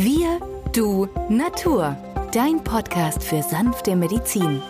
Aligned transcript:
Wir, 0.00 0.38
du, 0.72 1.08
Natur. 1.28 1.96
Dein 2.32 2.62
Podcast 2.62 3.24
für 3.24 3.42
sanfte 3.42 3.96
Medizin. 3.96 4.62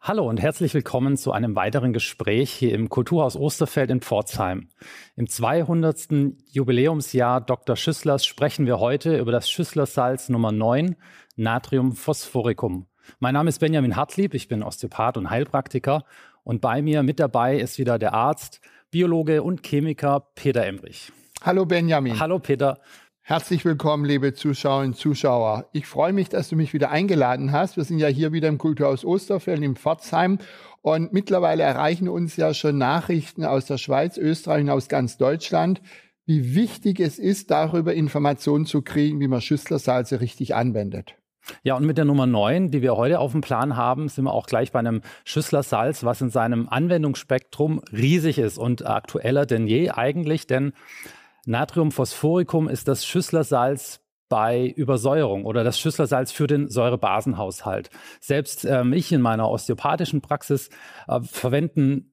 Hallo 0.00 0.28
und 0.28 0.40
herzlich 0.40 0.72
willkommen 0.72 1.16
zu 1.16 1.32
einem 1.32 1.56
weiteren 1.56 1.92
Gespräch 1.92 2.52
hier 2.52 2.72
im 2.72 2.88
Kulturhaus 2.88 3.34
Osterfeld 3.34 3.90
in 3.90 4.02
Pforzheim. 4.02 4.68
Im 5.16 5.28
200. 5.28 6.06
Jubiläumsjahr 6.52 7.40
Dr. 7.40 7.74
Schüsslers 7.74 8.24
sprechen 8.24 8.66
wir 8.66 8.78
heute 8.78 9.18
über 9.18 9.32
das 9.32 9.50
Schüsslersalz 9.50 10.28
Nummer 10.28 10.52
9, 10.52 10.94
Natriumphosphoricum. 11.34 12.86
Mein 13.18 13.34
Name 13.34 13.48
ist 13.48 13.58
Benjamin 13.58 13.96
Hartlieb, 13.96 14.32
ich 14.34 14.46
bin 14.46 14.62
Osteopath 14.62 15.16
und 15.16 15.28
Heilpraktiker 15.28 16.04
und 16.46 16.60
bei 16.60 16.80
mir 16.80 17.02
mit 17.02 17.18
dabei 17.18 17.58
ist 17.58 17.76
wieder 17.76 17.98
der 17.98 18.14
Arzt, 18.14 18.60
Biologe 18.92 19.42
und 19.42 19.66
Chemiker 19.66 20.28
Peter 20.36 20.64
Emrich. 20.64 21.12
Hallo 21.42 21.66
Benjamin. 21.66 22.20
Hallo 22.20 22.38
Peter. 22.38 22.78
Herzlich 23.20 23.64
willkommen, 23.64 24.04
liebe 24.04 24.32
Zuschauerinnen 24.32 24.92
und 24.92 24.96
Zuschauer. 24.96 25.68
Ich 25.72 25.88
freue 25.88 26.12
mich, 26.12 26.28
dass 26.28 26.48
du 26.48 26.54
mich 26.54 26.72
wieder 26.72 26.90
eingeladen 26.92 27.50
hast. 27.50 27.76
Wir 27.76 27.82
sind 27.82 27.98
ja 27.98 28.06
hier 28.06 28.32
wieder 28.32 28.46
im 28.46 28.58
Kulturhaus 28.58 29.04
Osterfeld 29.04 29.60
in 29.60 29.74
Pforzheim 29.74 30.38
und 30.82 31.12
mittlerweile 31.12 31.64
erreichen 31.64 32.08
uns 32.08 32.36
ja 32.36 32.54
schon 32.54 32.78
Nachrichten 32.78 33.44
aus 33.44 33.66
der 33.66 33.78
Schweiz, 33.78 34.16
Österreich 34.16 34.62
und 34.62 34.70
aus 34.70 34.88
ganz 34.88 35.18
Deutschland, 35.18 35.82
wie 36.26 36.54
wichtig 36.54 37.00
es 37.00 37.18
ist, 37.18 37.50
darüber 37.50 37.92
Informationen 37.92 38.66
zu 38.66 38.82
kriegen, 38.82 39.18
wie 39.18 39.26
man 39.26 39.40
Schüsslersalze 39.40 40.20
richtig 40.20 40.54
anwendet. 40.54 41.16
Ja, 41.62 41.76
und 41.76 41.84
mit 41.84 41.98
der 41.98 42.04
Nummer 42.04 42.26
9, 42.26 42.70
die 42.70 42.82
wir 42.82 42.96
heute 42.96 43.18
auf 43.18 43.32
dem 43.32 43.40
Plan 43.40 43.76
haben, 43.76 44.08
sind 44.08 44.24
wir 44.24 44.32
auch 44.32 44.46
gleich 44.46 44.72
bei 44.72 44.78
einem 44.78 45.02
Schüsslersalz, 45.24 46.04
was 46.04 46.20
in 46.20 46.30
seinem 46.30 46.68
Anwendungsspektrum 46.68 47.80
riesig 47.92 48.38
ist 48.38 48.58
und 48.58 48.86
aktueller 48.86 49.46
denn 49.46 49.66
je 49.66 49.90
eigentlich, 49.90 50.46
denn 50.46 50.72
Natriumphosphoricum 51.46 52.68
ist 52.68 52.88
das 52.88 53.06
Schüsslersalz 53.06 54.00
bei 54.28 54.66
Übersäuerung 54.66 55.44
oder 55.44 55.62
das 55.62 55.78
Schüsslersalz 55.78 56.32
für 56.32 56.48
den 56.48 56.68
Säurebasenhaushalt. 56.68 57.90
Selbst 58.20 58.64
ähm, 58.64 58.92
ich 58.92 59.12
in 59.12 59.20
meiner 59.20 59.48
osteopathischen 59.48 60.20
Praxis 60.20 60.68
äh, 61.06 61.20
verwenden 61.20 62.12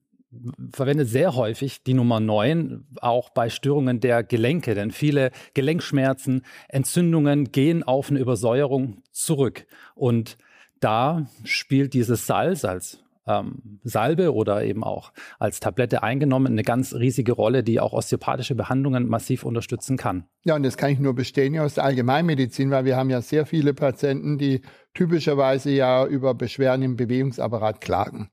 verwende 0.72 1.04
sehr 1.04 1.34
häufig 1.34 1.82
die 1.82 1.94
Nummer 1.94 2.20
9 2.20 2.86
auch 3.00 3.30
bei 3.30 3.50
Störungen 3.50 4.00
der 4.00 4.22
Gelenke, 4.22 4.74
denn 4.74 4.90
viele 4.90 5.30
Gelenkschmerzen, 5.54 6.42
Entzündungen 6.68 7.52
gehen 7.52 7.82
auf 7.82 8.10
eine 8.10 8.20
Übersäuerung 8.20 9.02
zurück. 9.12 9.66
Und 9.94 10.38
da 10.80 11.26
spielt 11.44 11.94
dieses 11.94 12.26
Salz 12.26 12.64
als 12.64 13.04
ähm, 13.26 13.80
Salbe 13.82 14.34
oder 14.34 14.64
eben 14.64 14.84
auch 14.84 15.12
als 15.38 15.60
Tablette 15.60 16.02
eingenommen 16.02 16.52
eine 16.52 16.62
ganz 16.62 16.94
riesige 16.94 17.32
Rolle, 17.32 17.62
die 17.62 17.80
auch 17.80 17.92
osteopathische 17.92 18.54
Behandlungen 18.54 19.08
massiv 19.08 19.44
unterstützen 19.44 19.96
kann. 19.96 20.24
Ja, 20.44 20.56
und 20.56 20.62
das 20.62 20.76
kann 20.76 20.90
ich 20.90 20.98
nur 20.98 21.14
bestätigen 21.14 21.60
aus 21.60 21.74
der 21.74 21.84
Allgemeinmedizin, 21.84 22.70
weil 22.70 22.84
wir 22.84 22.96
haben 22.96 23.10
ja 23.10 23.22
sehr 23.22 23.46
viele 23.46 23.74
Patienten, 23.74 24.38
die 24.38 24.62
typischerweise 24.92 25.70
ja 25.70 26.06
über 26.06 26.34
Beschwerden 26.34 26.82
im 26.82 26.96
Bewegungsapparat 26.96 27.80
klagen. 27.80 28.30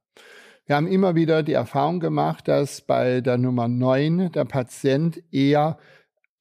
Wir 0.72 0.78
haben 0.78 0.88
immer 0.88 1.16
wieder 1.16 1.44
die 1.44 1.52
Erfahrung 1.52 2.00
gemacht, 2.00 2.48
dass 2.48 2.80
bei 2.80 3.20
der 3.20 3.38
Nummer 3.38 3.68
9 3.68 4.32
der 4.32 4.46
Patient 4.46 5.22
eher 5.30 5.78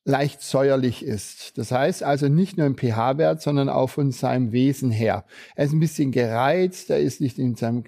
leicht 0.04 0.40
säuerlich 0.40 1.04
ist. 1.04 1.58
Das 1.58 1.72
heißt 1.72 2.04
also 2.04 2.28
nicht 2.28 2.56
nur 2.56 2.68
im 2.68 2.76
pH-Wert, 2.76 3.42
sondern 3.42 3.68
auch 3.68 3.88
von 3.88 4.12
seinem 4.12 4.52
Wesen 4.52 4.92
her. 4.92 5.24
Er 5.56 5.64
ist 5.64 5.72
ein 5.72 5.80
bisschen 5.80 6.12
gereizt, 6.12 6.90
er 6.90 7.00
ist 7.00 7.20
nicht 7.20 7.40
in 7.40 7.56
seinem 7.56 7.82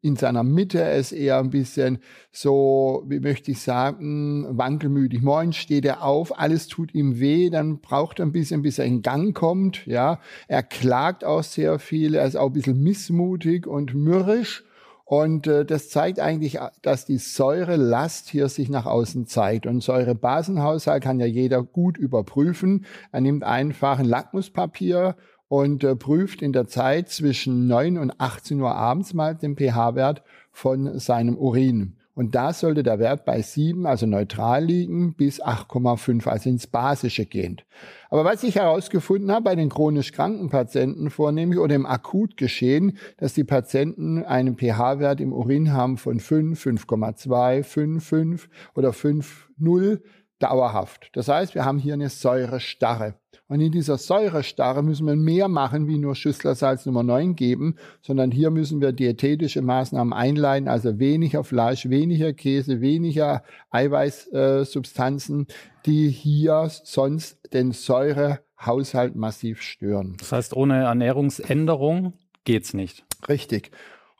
in 0.00 0.14
seiner 0.14 0.44
Mitte. 0.44 0.80
Er 0.80 0.94
ist 0.94 1.10
eher 1.10 1.38
ein 1.38 1.50
bisschen 1.50 1.98
so, 2.30 3.02
wie 3.08 3.18
möchte 3.18 3.50
ich 3.50 3.60
sagen, 3.60 4.46
wankelmütig. 4.56 5.20
Morgen 5.22 5.52
steht 5.52 5.84
er 5.84 6.04
auf, 6.04 6.38
alles 6.38 6.68
tut 6.68 6.94
ihm 6.94 7.18
weh, 7.18 7.50
dann 7.50 7.80
braucht 7.80 8.20
er 8.20 8.26
ein 8.26 8.32
bisschen, 8.32 8.62
bis 8.62 8.78
er 8.78 8.84
in 8.84 9.02
Gang 9.02 9.34
kommt. 9.36 9.84
Ja, 9.86 10.20
er 10.46 10.62
klagt 10.62 11.24
auch 11.24 11.42
sehr 11.42 11.80
viel, 11.80 12.14
er 12.14 12.24
ist 12.24 12.36
auch 12.36 12.50
ein 12.50 12.52
bisschen 12.52 12.80
missmutig 12.84 13.66
und 13.66 13.94
mürrisch. 13.94 14.62
Und 15.08 15.46
äh, 15.46 15.64
das 15.64 15.88
zeigt 15.88 16.20
eigentlich, 16.20 16.58
dass 16.82 17.06
die 17.06 17.16
Säurelast 17.16 18.28
hier 18.28 18.50
sich 18.50 18.68
nach 18.68 18.84
außen 18.84 19.26
zeigt. 19.26 19.64
Und 19.64 19.82
Säurebasenhaushalt 19.82 21.02
kann 21.02 21.18
ja 21.18 21.24
jeder 21.24 21.62
gut 21.62 21.96
überprüfen. 21.96 22.84
Er 23.10 23.22
nimmt 23.22 23.42
einfach 23.42 23.98
ein 23.98 24.04
Lackmuspapier 24.04 25.16
und 25.48 25.82
äh, 25.82 25.96
prüft 25.96 26.42
in 26.42 26.52
der 26.52 26.66
Zeit 26.66 27.08
zwischen 27.08 27.68
9 27.68 27.96
und 27.96 28.20
18 28.20 28.60
Uhr 28.60 28.74
abends 28.74 29.14
mal 29.14 29.34
den 29.34 29.56
pH-Wert 29.56 30.22
von 30.52 30.98
seinem 30.98 31.38
Urin. 31.38 31.96
Und 32.18 32.34
da 32.34 32.52
sollte 32.52 32.82
der 32.82 32.98
Wert 32.98 33.24
bei 33.24 33.40
7, 33.40 33.86
also 33.86 34.04
neutral 34.04 34.64
liegen, 34.64 35.14
bis 35.14 35.40
8,5, 35.40 36.26
also 36.28 36.50
ins 36.50 36.66
Basische 36.66 37.26
gehend. 37.26 37.64
Aber 38.10 38.24
was 38.24 38.42
ich 38.42 38.56
herausgefunden 38.56 39.30
habe 39.30 39.44
bei 39.44 39.54
den 39.54 39.68
chronisch 39.68 40.10
kranken 40.10 40.48
Patienten 40.48 41.10
vornehmlich 41.10 41.60
oder 41.60 41.76
im 41.76 41.86
Akutgeschehen, 41.86 42.98
dass 43.18 43.34
die 43.34 43.44
Patienten 43.44 44.24
einen 44.24 44.56
pH-Wert 44.56 45.20
im 45.20 45.32
Urin 45.32 45.72
haben 45.72 45.96
von 45.96 46.18
5, 46.18 46.60
5,2, 46.60 47.62
5, 47.62 48.04
5 48.04 48.48
oder 48.74 48.90
5,0 48.90 50.00
dauerhaft. 50.40 51.10
Das 51.12 51.28
heißt, 51.28 51.54
wir 51.54 51.64
haben 51.64 51.78
hier 51.78 51.94
eine 51.94 52.08
Säurestarre. 52.08 53.14
Und 53.48 53.60
in 53.60 53.72
dieser 53.72 53.96
Säurestarre 53.96 54.82
müssen 54.82 55.06
wir 55.06 55.16
mehr 55.16 55.48
machen, 55.48 55.88
wie 55.88 55.96
nur 55.98 56.14
Schüsslersalz 56.14 56.84
Nummer 56.84 57.02
9 57.02 57.34
geben, 57.34 57.76
sondern 58.02 58.30
hier 58.30 58.50
müssen 58.50 58.82
wir 58.82 58.92
diätetische 58.92 59.62
Maßnahmen 59.62 60.12
einleiten, 60.12 60.68
also 60.68 60.98
weniger 60.98 61.42
Fleisch, 61.44 61.88
weniger 61.88 62.34
Käse, 62.34 62.82
weniger 62.82 63.42
Eiweißsubstanzen, 63.70 65.46
äh, 65.48 65.52
die 65.86 66.10
hier 66.10 66.68
sonst 66.84 67.38
den 67.54 67.72
Säurehaushalt 67.72 69.16
massiv 69.16 69.62
stören. 69.62 70.16
Das 70.18 70.32
heißt, 70.32 70.54
ohne 70.54 70.82
Ernährungsänderung 70.82 72.12
geht's 72.44 72.74
nicht. 72.74 73.04
Richtig. 73.28 73.70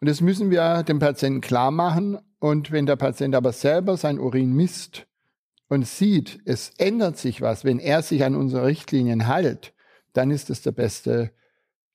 Und 0.00 0.08
das 0.08 0.22
müssen 0.22 0.50
wir 0.50 0.84
dem 0.84 1.00
Patienten 1.00 1.42
klar 1.42 1.70
machen. 1.70 2.18
Und 2.38 2.70
wenn 2.70 2.86
der 2.86 2.96
Patient 2.96 3.34
aber 3.34 3.52
selber 3.52 3.96
sein 3.96 4.18
Urin 4.18 4.54
misst, 4.54 5.07
und 5.68 5.86
sieht, 5.86 6.40
es 6.44 6.70
ändert 6.78 7.18
sich 7.18 7.40
was, 7.40 7.64
wenn 7.64 7.78
er 7.78 8.02
sich 8.02 8.24
an 8.24 8.34
unsere 8.34 8.66
Richtlinien 8.66 9.26
hält, 9.26 9.74
dann 10.12 10.30
ist 10.30 10.50
es 10.50 10.62
der 10.62 10.72
beste 10.72 11.30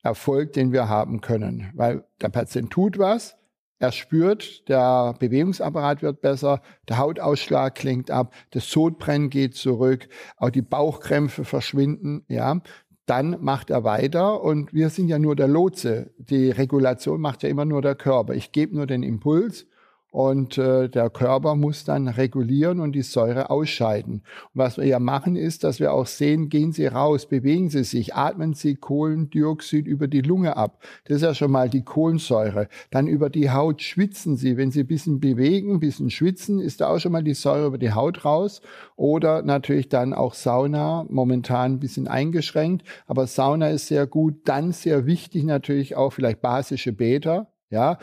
Erfolg, 0.02 0.52
den 0.52 0.72
wir 0.72 0.88
haben 0.88 1.20
können. 1.20 1.70
Weil 1.74 2.04
der 2.20 2.28
Patient 2.28 2.70
tut 2.70 2.98
was, 2.98 3.36
er 3.78 3.92
spürt, 3.92 4.68
der 4.68 5.14
Bewegungsapparat 5.18 6.02
wird 6.02 6.20
besser, 6.20 6.62
der 6.88 6.98
Hautausschlag 6.98 7.74
klingt 7.74 8.10
ab, 8.10 8.32
das 8.50 8.70
Sodbrennen 8.70 9.30
geht 9.30 9.56
zurück, 9.56 10.08
auch 10.36 10.50
die 10.50 10.62
Bauchkrämpfe 10.62 11.44
verschwinden, 11.44 12.24
ja. 12.28 12.60
Dann 13.06 13.36
macht 13.42 13.68
er 13.68 13.84
weiter 13.84 14.40
und 14.40 14.72
wir 14.72 14.88
sind 14.88 15.08
ja 15.08 15.18
nur 15.18 15.36
der 15.36 15.48
Lotse. 15.48 16.14
Die 16.16 16.50
Regulation 16.50 17.20
macht 17.20 17.42
ja 17.42 17.50
immer 17.50 17.66
nur 17.66 17.82
der 17.82 17.94
Körper. 17.94 18.32
Ich 18.32 18.50
gebe 18.50 18.74
nur 18.74 18.86
den 18.86 19.02
Impuls 19.02 19.66
und 20.14 20.58
äh, 20.58 20.88
der 20.88 21.10
Körper 21.10 21.56
muss 21.56 21.82
dann 21.82 22.06
regulieren 22.06 22.78
und 22.78 22.92
die 22.92 23.02
Säure 23.02 23.50
ausscheiden. 23.50 24.22
Und 24.22 24.22
was 24.54 24.76
wir 24.76 24.84
ja 24.84 25.00
machen 25.00 25.34
ist, 25.34 25.64
dass 25.64 25.80
wir 25.80 25.92
auch 25.92 26.06
sehen, 26.06 26.50
gehen 26.50 26.70
Sie 26.70 26.86
raus, 26.86 27.26
bewegen 27.26 27.68
Sie 27.68 27.82
sich, 27.82 28.14
atmen 28.14 28.54
Sie 28.54 28.76
Kohlendioxid 28.76 29.88
über 29.88 30.06
die 30.06 30.20
Lunge 30.20 30.56
ab. 30.56 30.80
Das 31.06 31.16
ist 31.16 31.22
ja 31.22 31.34
schon 31.34 31.50
mal 31.50 31.68
die 31.68 31.82
Kohlensäure. 31.82 32.68
Dann 32.92 33.08
über 33.08 33.28
die 33.28 33.50
Haut 33.50 33.82
schwitzen 33.82 34.36
Sie. 34.36 34.56
Wenn 34.56 34.70
Sie 34.70 34.82
ein 34.82 34.86
bisschen 34.86 35.18
bewegen, 35.18 35.72
ein 35.72 35.80
bisschen 35.80 36.10
schwitzen, 36.10 36.60
ist 36.60 36.80
da 36.80 36.90
auch 36.90 37.00
schon 37.00 37.10
mal 37.10 37.24
die 37.24 37.34
Säure 37.34 37.66
über 37.66 37.78
die 37.78 37.92
Haut 37.92 38.24
raus. 38.24 38.62
Oder 38.94 39.42
natürlich 39.42 39.88
dann 39.88 40.14
auch 40.14 40.34
Sauna, 40.34 41.06
momentan 41.08 41.72
ein 41.72 41.80
bisschen 41.80 42.06
eingeschränkt. 42.06 42.86
Aber 43.08 43.26
Sauna 43.26 43.70
ist 43.70 43.88
sehr 43.88 44.06
gut. 44.06 44.42
Dann 44.44 44.70
sehr 44.70 45.06
wichtig 45.06 45.42
natürlich 45.42 45.96
auch 45.96 46.12
vielleicht 46.12 46.40
basische 46.40 46.92
Beta. 46.92 47.48
Ja, 47.68 47.98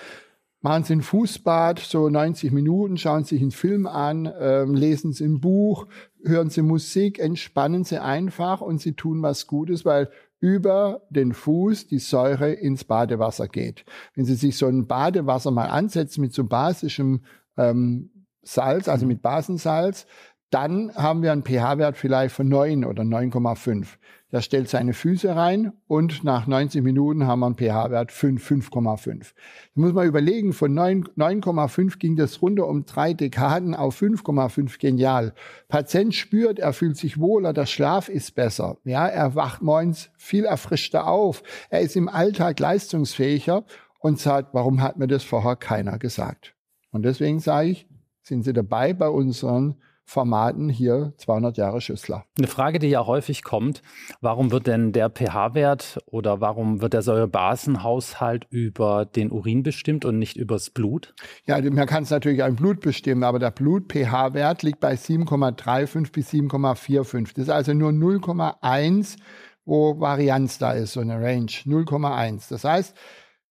machen 0.62 0.84
Sie 0.84 0.94
ein 0.94 1.02
Fußbad, 1.02 1.80
so 1.80 2.10
90 2.10 2.52
Minuten, 2.52 2.98
schauen 2.98 3.24
Sie 3.24 3.36
sich 3.36 3.42
einen 3.42 3.52
Film 3.52 3.88
an, 3.88 4.32
ähm, 4.40 4.74
lesen 4.74 5.12
Sie 5.12 5.26
ein 5.26 5.42
Buch, 5.42 5.88
hören 6.24 6.50
Sie 6.50 6.62
Musik, 6.62 7.20
entspannen 7.20 7.84
Sie 7.84 8.02
einfach 8.02 8.62
und 8.62 8.80
Sie 8.80 8.94
tun 8.94 9.22
was 9.22 9.48
Gutes, 9.48 9.86
weil 9.86 10.10
über 10.40 11.02
den 11.10 11.34
Fuß 11.34 11.88
die 11.88 12.00
Säure 12.00 12.52
ins 12.52 12.84
Badewasser 12.84 13.48
geht. 13.48 13.86
Wenn 14.16 14.26
Sie 14.26 14.36
sich 14.36 14.58
so 14.58 14.68
ein 14.68 14.88
Badewasser 14.88 15.52
mal 15.52 15.68
ansetzen 15.68 16.22
mit 16.22 16.34
so 16.34 16.46
basischem 16.46 17.22
ähm, 17.58 18.10
Salz, 18.44 18.88
also 18.88 19.06
mit 19.06 19.22
Basensalz, 19.22 20.08
dann 20.50 20.94
haben 20.96 21.22
wir 21.22 21.32
einen 21.32 21.44
pH-Wert 21.44 21.96
vielleicht 21.96 22.36
von 22.36 22.50
9 22.50 22.86
oder 22.86 23.04
9,5. 23.04 23.88
Der 24.32 24.42
stellt 24.42 24.70
seine 24.70 24.94
Füße 24.94 25.36
rein 25.36 25.74
und 25.88 26.24
nach 26.24 26.48
90 26.48 26.82
Minuten 26.82 27.28
haben 27.28 27.42
wir 27.42 27.48
einen 27.48 27.56
pH-Wert 27.56 28.12
5, 28.14 28.50
5,5. 28.50 29.34
Da 29.76 29.82
muss 29.82 29.94
man 29.94 30.08
überlegen, 30.08 30.54
von 30.54 30.74
9,5 30.74 32.00
ging 32.00 32.16
das 32.16 32.42
runter 32.42 32.68
um 32.68 32.86
drei 32.86 33.14
Dekaden 33.14 33.76
auf 33.76 34.02
5,5. 34.02 34.80
Genial. 34.80 35.34
Patient 35.68 36.16
spürt, 36.16 36.60
er 36.60 36.72
fühlt 36.72 36.96
sich 36.96 37.20
wohler, 37.20 37.52
der 37.52 37.66
Schlaf 37.66 38.08
ist 38.08 38.36
besser. 38.36 38.78
Ja, 38.86 39.06
er 39.08 39.36
wacht 39.36 39.62
morgens 39.62 40.10
viel 40.18 40.46
erfrischter 40.46 41.08
auf. 41.08 41.44
Er 41.70 41.82
ist 41.82 41.98
im 41.98 42.08
Alltag 42.08 42.60
leistungsfähiger 42.60 43.66
und 44.00 44.20
sagt, 44.20 44.54
warum 44.54 44.82
hat 44.82 44.98
mir 44.98 45.08
das 45.08 45.24
vorher 45.24 45.58
keiner 45.58 46.00
gesagt? 46.00 46.56
Und 46.92 47.04
deswegen 47.04 47.40
sage 47.40 47.70
ich, 47.70 47.88
sind 48.22 48.44
Sie 48.44 48.54
dabei 48.54 48.94
bei 48.94 49.10
unseren 49.10 49.76
Formaten 50.12 50.68
hier 50.68 51.14
200 51.20 51.56
Jahre 51.56 51.80
Schüssler. 51.80 52.26
Eine 52.38 52.48
Frage, 52.48 52.80
die 52.80 52.90
ja 52.90 53.06
häufig 53.06 53.44
kommt, 53.44 53.82
warum 54.20 54.52
wird 54.52 54.68
denn 54.68 54.92
der 54.92 55.10
pH-Wert 55.10 56.00
oder 56.06 56.42
warum 56.42 56.82
wird 56.82 56.92
der 56.92 57.02
Säurebasenhaushalt 57.02 58.46
über 58.50 59.06
den 59.06 59.32
Urin 59.32 59.64
bestimmt 59.64 60.04
und 60.04 60.20
nicht 60.20 60.36
übers 60.36 60.70
Blut? 60.70 61.14
Ja, 61.46 61.62
man 61.62 61.88
kann 61.88 62.04
es 62.04 62.10
natürlich 62.10 62.44
ein 62.44 62.58
Blut 62.58 62.82
bestimmen, 62.82 63.24
aber 63.24 63.40
der 63.40 63.52
Blut-pH-Wert 63.52 64.64
liegt 64.64 64.82
bei 64.82 64.96
7,35 64.96 66.12
bis 66.12 66.30
7,45. 66.32 67.34
Das 67.36 67.44
ist 67.44 67.50
also 67.50 67.74
nur 67.74 67.92
0,1, 67.92 69.16
wo 69.64 69.98
Varianz 70.02 70.58
da 70.58 70.74
ist, 70.74 70.92
so 70.92 71.00
eine 71.00 71.22
Range, 71.22 71.46
0,1. 71.46 72.50
Das 72.50 72.66
heißt, 72.66 72.98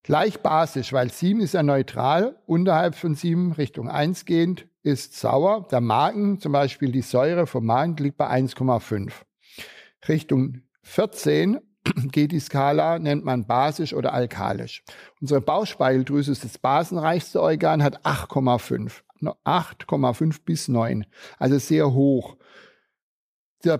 gleich 0.02 0.41
basisch, 0.41 0.93
weil 0.93 1.11
7 1.11 1.41
ist 1.41 1.55
ja 1.55 1.62
neutral, 1.62 2.37
unterhalb 2.47 2.94
von 2.94 3.14
7 3.14 3.52
Richtung 3.52 3.88
1 3.88 4.25
gehend, 4.25 4.67
ist 4.82 5.19
sauer. 5.19 5.67
Der 5.70 5.81
Magen, 5.81 6.41
zum 6.41 6.52
Beispiel 6.52 6.93
die 6.93 7.02
Säure 7.02 7.47
vom 7.47 7.67
Magen, 7.67 7.97
liegt 7.97 8.17
bei 8.17 8.29
1,5. 8.29 9.12
Richtung 10.08 10.62
14 10.82 11.61
geht 12.12 12.32
die 12.32 12.41
Skala, 12.41 12.99
nennt 12.99 13.25
man 13.25 13.47
basisch 13.47 13.94
oder 13.94 14.12
alkalisch. 14.12 14.82
Unsere 15.20 15.41
Bauchspeicheldrüse 15.41 16.32
ist 16.32 16.44
das 16.44 16.58
basenreichste 16.58 17.41
Organ, 17.41 17.82
hat 17.82 18.05
8,5. 18.05 19.02
8,5 19.23 20.44
bis 20.44 20.69
9. 20.69 21.05
Also 21.38 21.58
sehr 21.58 21.93
hoch. 21.93 22.37
Der 23.64 23.76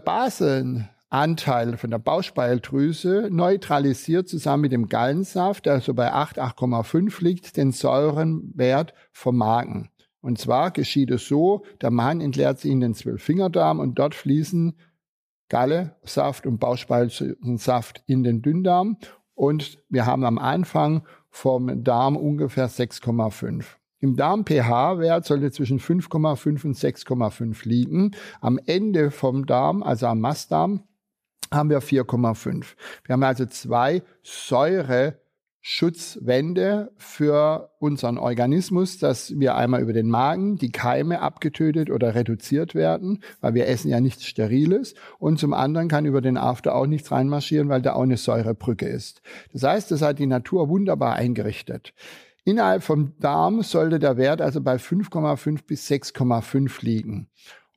Basenanteil 1.11 1.77
von 1.77 1.91
der 1.91 1.99
Bauchspeicheldrüse 1.99 3.31
neutralisiert 3.33 4.29
zusammen 4.29 4.63
mit 4.63 4.73
dem 4.73 4.89
Gallensaft, 4.89 5.67
der 5.67 5.81
so 5.81 5.93
bei 5.93 6.13
8, 6.13 6.41
8,5 6.41 7.23
liegt, 7.25 7.57
den 7.57 7.73
Säurenwert 7.73 8.95
vom 9.11 9.37
Magen. 9.37 9.91
Und 10.21 10.39
zwar 10.39 10.71
geschieht 10.71 11.11
es 11.11 11.27
so, 11.27 11.65
der 11.81 11.91
Mann 11.91 12.21
entleert 12.21 12.61
sich 12.61 12.71
in 12.71 12.79
den 12.79 12.95
Zwölffingerdarm 12.95 13.81
und 13.81 13.99
dort 13.99 14.15
fließen 14.15 14.79
Galle, 15.49 15.97
Saft 16.05 16.47
und 16.47 16.59
Bauchspeichelensaft 16.59 18.05
in 18.07 18.23
den 18.23 18.41
Dünndarm. 18.41 18.97
Und 19.35 19.83
wir 19.89 20.07
haben 20.07 20.25
am 20.25 20.39
Anfang 20.39 21.03
vom 21.29 21.83
Darm 21.83 22.17
ungefähr 22.17 22.69
6,5. 22.69 23.65
Im 23.99 24.15
Darm 24.15 24.47
pH-Wert 24.47 25.25
sollte 25.25 25.51
zwischen 25.51 25.81
5,5 25.81 26.65
und 26.65 26.77
6,5 26.77 27.69
liegen. 27.69 28.13
Am 28.41 28.61
Ende 28.65 29.11
vom 29.11 29.45
Darm, 29.45 29.83
also 29.83 30.07
am 30.07 30.21
Mastdarm, 30.21 30.85
haben 31.53 31.71
wir 31.71 31.83
4,5. 31.83 32.65
Wir 33.05 33.13
haben 33.13 33.23
also 33.23 33.47
zwei 33.47 34.03
Säure 34.23 35.19
Schutzwände 35.63 36.91
für 36.97 37.71
unseren 37.79 38.17
Organismus, 38.17 38.99
dass 38.99 39.39
wir 39.39 39.57
einmal 39.57 39.83
über 39.83 39.93
den 39.93 40.09
Magen 40.09 40.57
die 40.57 40.73
Keime 40.73 41.21
abgetötet 41.21 41.91
oder 41.91 42.15
reduziert 42.15 42.75
werden, 42.75 43.23
weil 43.43 43.53
wir 43.55 43.69
essen 43.69 43.91
ja 43.91 44.01
nichts 44.01 44.25
Steriles. 44.25 44.95
Und 45.19 45.39
zum 45.39 45.53
anderen 45.53 45.89
kann 45.89 46.07
über 46.07 46.23
den 46.23 46.39
After 46.39 46.75
auch 46.75 46.87
nichts 46.87 47.13
reinmarschieren, 47.13 47.69
weil 47.69 47.83
da 47.83 47.93
auch 47.93 48.03
eine 48.03 48.17
Säurebrücke 48.17 48.89
ist. 48.89 49.21
Das 49.53 49.63
heißt, 49.63 49.91
das 49.91 50.01
hat 50.01 50.19
die 50.19 50.27
Natur 50.27 50.71
wunderbar 50.71 51.17
eingerichtet. 51.17 51.93
Innerhalb 52.45 52.83
vom 52.83 53.13
Darm 53.19 53.63
sollte 53.63 53.99
der 53.99 54.17
Wert 54.17 54.41
also 54.41 54.63
bei 54.63 54.77
5,5 54.77 55.67
bis 55.67 55.87
6,5 55.91 56.83
liegen. 56.83 57.29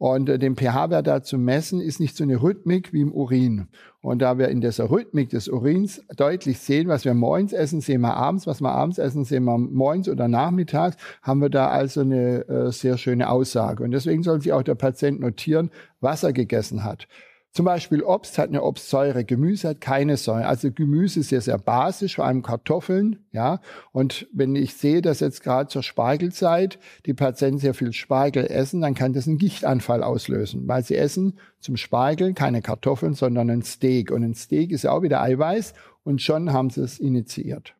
Und 0.03 0.27
äh, 0.27 0.38
den 0.38 0.57
pH-Wert 0.57 1.07
da 1.07 1.23
zu 1.23 1.38
messen, 1.38 1.79
ist 1.79 2.01
nicht 2.01 2.17
so 2.17 2.25
eine 2.25 2.41
Rhythmik 2.44 2.91
wie 2.91 3.00
im 3.00 3.13
Urin. 3.13 3.69
Und 4.01 4.21
da 4.21 4.38
wir 4.38 4.50
in 4.50 4.59
dieser 4.59 4.91
Rhythmik 4.91 5.29
des 5.29 5.47
Urins 5.47 6.03
deutlich 6.17 6.59
sehen, 6.59 6.89
was 6.89 7.05
wir 7.05 7.13
morgens 7.13 7.53
essen, 7.53 7.79
sehen 7.79 8.01
wir 8.01 8.17
abends, 8.17 8.45
was 8.45 8.59
wir 8.59 8.73
abends 8.73 8.97
essen, 8.97 9.23
sehen 9.23 9.45
wir 9.45 9.57
morgens 9.57 10.09
oder 10.09 10.27
nachmittags, 10.27 10.97
haben 11.21 11.39
wir 11.39 11.47
da 11.47 11.69
also 11.69 12.01
eine 12.01 12.45
äh, 12.50 12.71
sehr 12.73 12.97
schöne 12.97 13.29
Aussage. 13.29 13.81
Und 13.81 13.91
deswegen 13.91 14.23
soll 14.23 14.41
sich 14.41 14.51
auch 14.51 14.63
der 14.63 14.75
Patient 14.75 15.21
notieren, 15.21 15.71
was 16.01 16.23
er 16.23 16.33
gegessen 16.33 16.83
hat. 16.83 17.07
Zum 17.53 17.65
Beispiel 17.65 18.01
Obst 18.01 18.39
hat 18.39 18.50
eine 18.50 18.63
Obstsäure, 18.63 19.23
Gemüse 19.23 19.69
hat 19.69 19.79
keine 19.79 20.17
Säure. 20.17 20.47
Also 20.47 20.71
Gemüse 20.71 21.19
ist 21.19 21.29
sehr, 21.29 21.41
sehr 21.41 21.59
basisch, 21.59 22.15
vor 22.15 22.25
allem 22.25 22.41
Kartoffeln. 22.41 23.19
Ja, 23.31 23.61
und 23.91 24.27
wenn 24.33 24.55
ich 24.55 24.73
sehe, 24.73 25.03
dass 25.03 25.19
jetzt 25.19 25.44
gerade 25.44 25.69
zur 25.69 25.83
Spargelzeit 25.83 26.79
die 27.05 27.13
Patienten 27.13 27.59
sehr 27.59 27.75
viel 27.75 27.94
Spargel 27.94 28.47
essen, 28.47 28.81
dann 28.81 28.95
kann 28.95 29.13
das 29.13 29.27
einen 29.27 29.38
Gichtanfall 29.38 30.01
auslösen, 30.01 30.67
weil 30.67 30.83
sie 30.83 30.95
essen 30.95 31.38
zum 31.59 31.77
Spargel 31.77 32.33
keine 32.33 32.63
Kartoffeln, 32.63 33.13
sondern 33.13 33.51
ein 33.51 33.61
Steak. 33.61 34.09
Und 34.09 34.23
ein 34.23 34.33
Steak 34.33 34.71
ist 34.71 34.85
ja 34.85 34.91
auch 34.91 35.03
wieder 35.03 35.21
Eiweiß 35.21 35.75
und 36.03 36.23
schon 36.23 36.53
haben 36.53 36.71
sie 36.71 36.81
es 36.81 37.00
initiiert. 37.00 37.75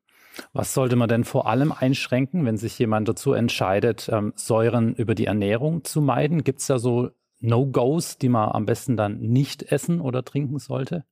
Was 0.54 0.76
sollte 0.76 0.96
man 0.96 1.10
denn 1.10 1.24
vor 1.24 1.48
allem 1.48 1.72
einschränken, 1.72 2.46
wenn 2.46 2.58
sich 2.58 2.78
jemand 2.78 3.08
dazu 3.08 3.34
entscheidet, 3.34 4.08
ähm, 4.12 4.34
Säuren 4.36 4.94
über 4.94 5.16
die 5.16 5.26
Ernährung 5.26 5.84
zu 5.84 6.00
meiden? 6.00 6.44
Gibt 6.44 6.60
es 6.60 6.68
da 6.68 6.78
so 6.78 7.10
No-Gos, 7.44 8.18
die 8.18 8.30
man 8.30 8.50
am 8.50 8.66
besten 8.66 8.96
dann 8.96 9.20
nicht 9.20 9.64
essen 9.64 10.00
oder 10.00 10.24
trinken 10.24 10.60
sollte? 10.60 11.04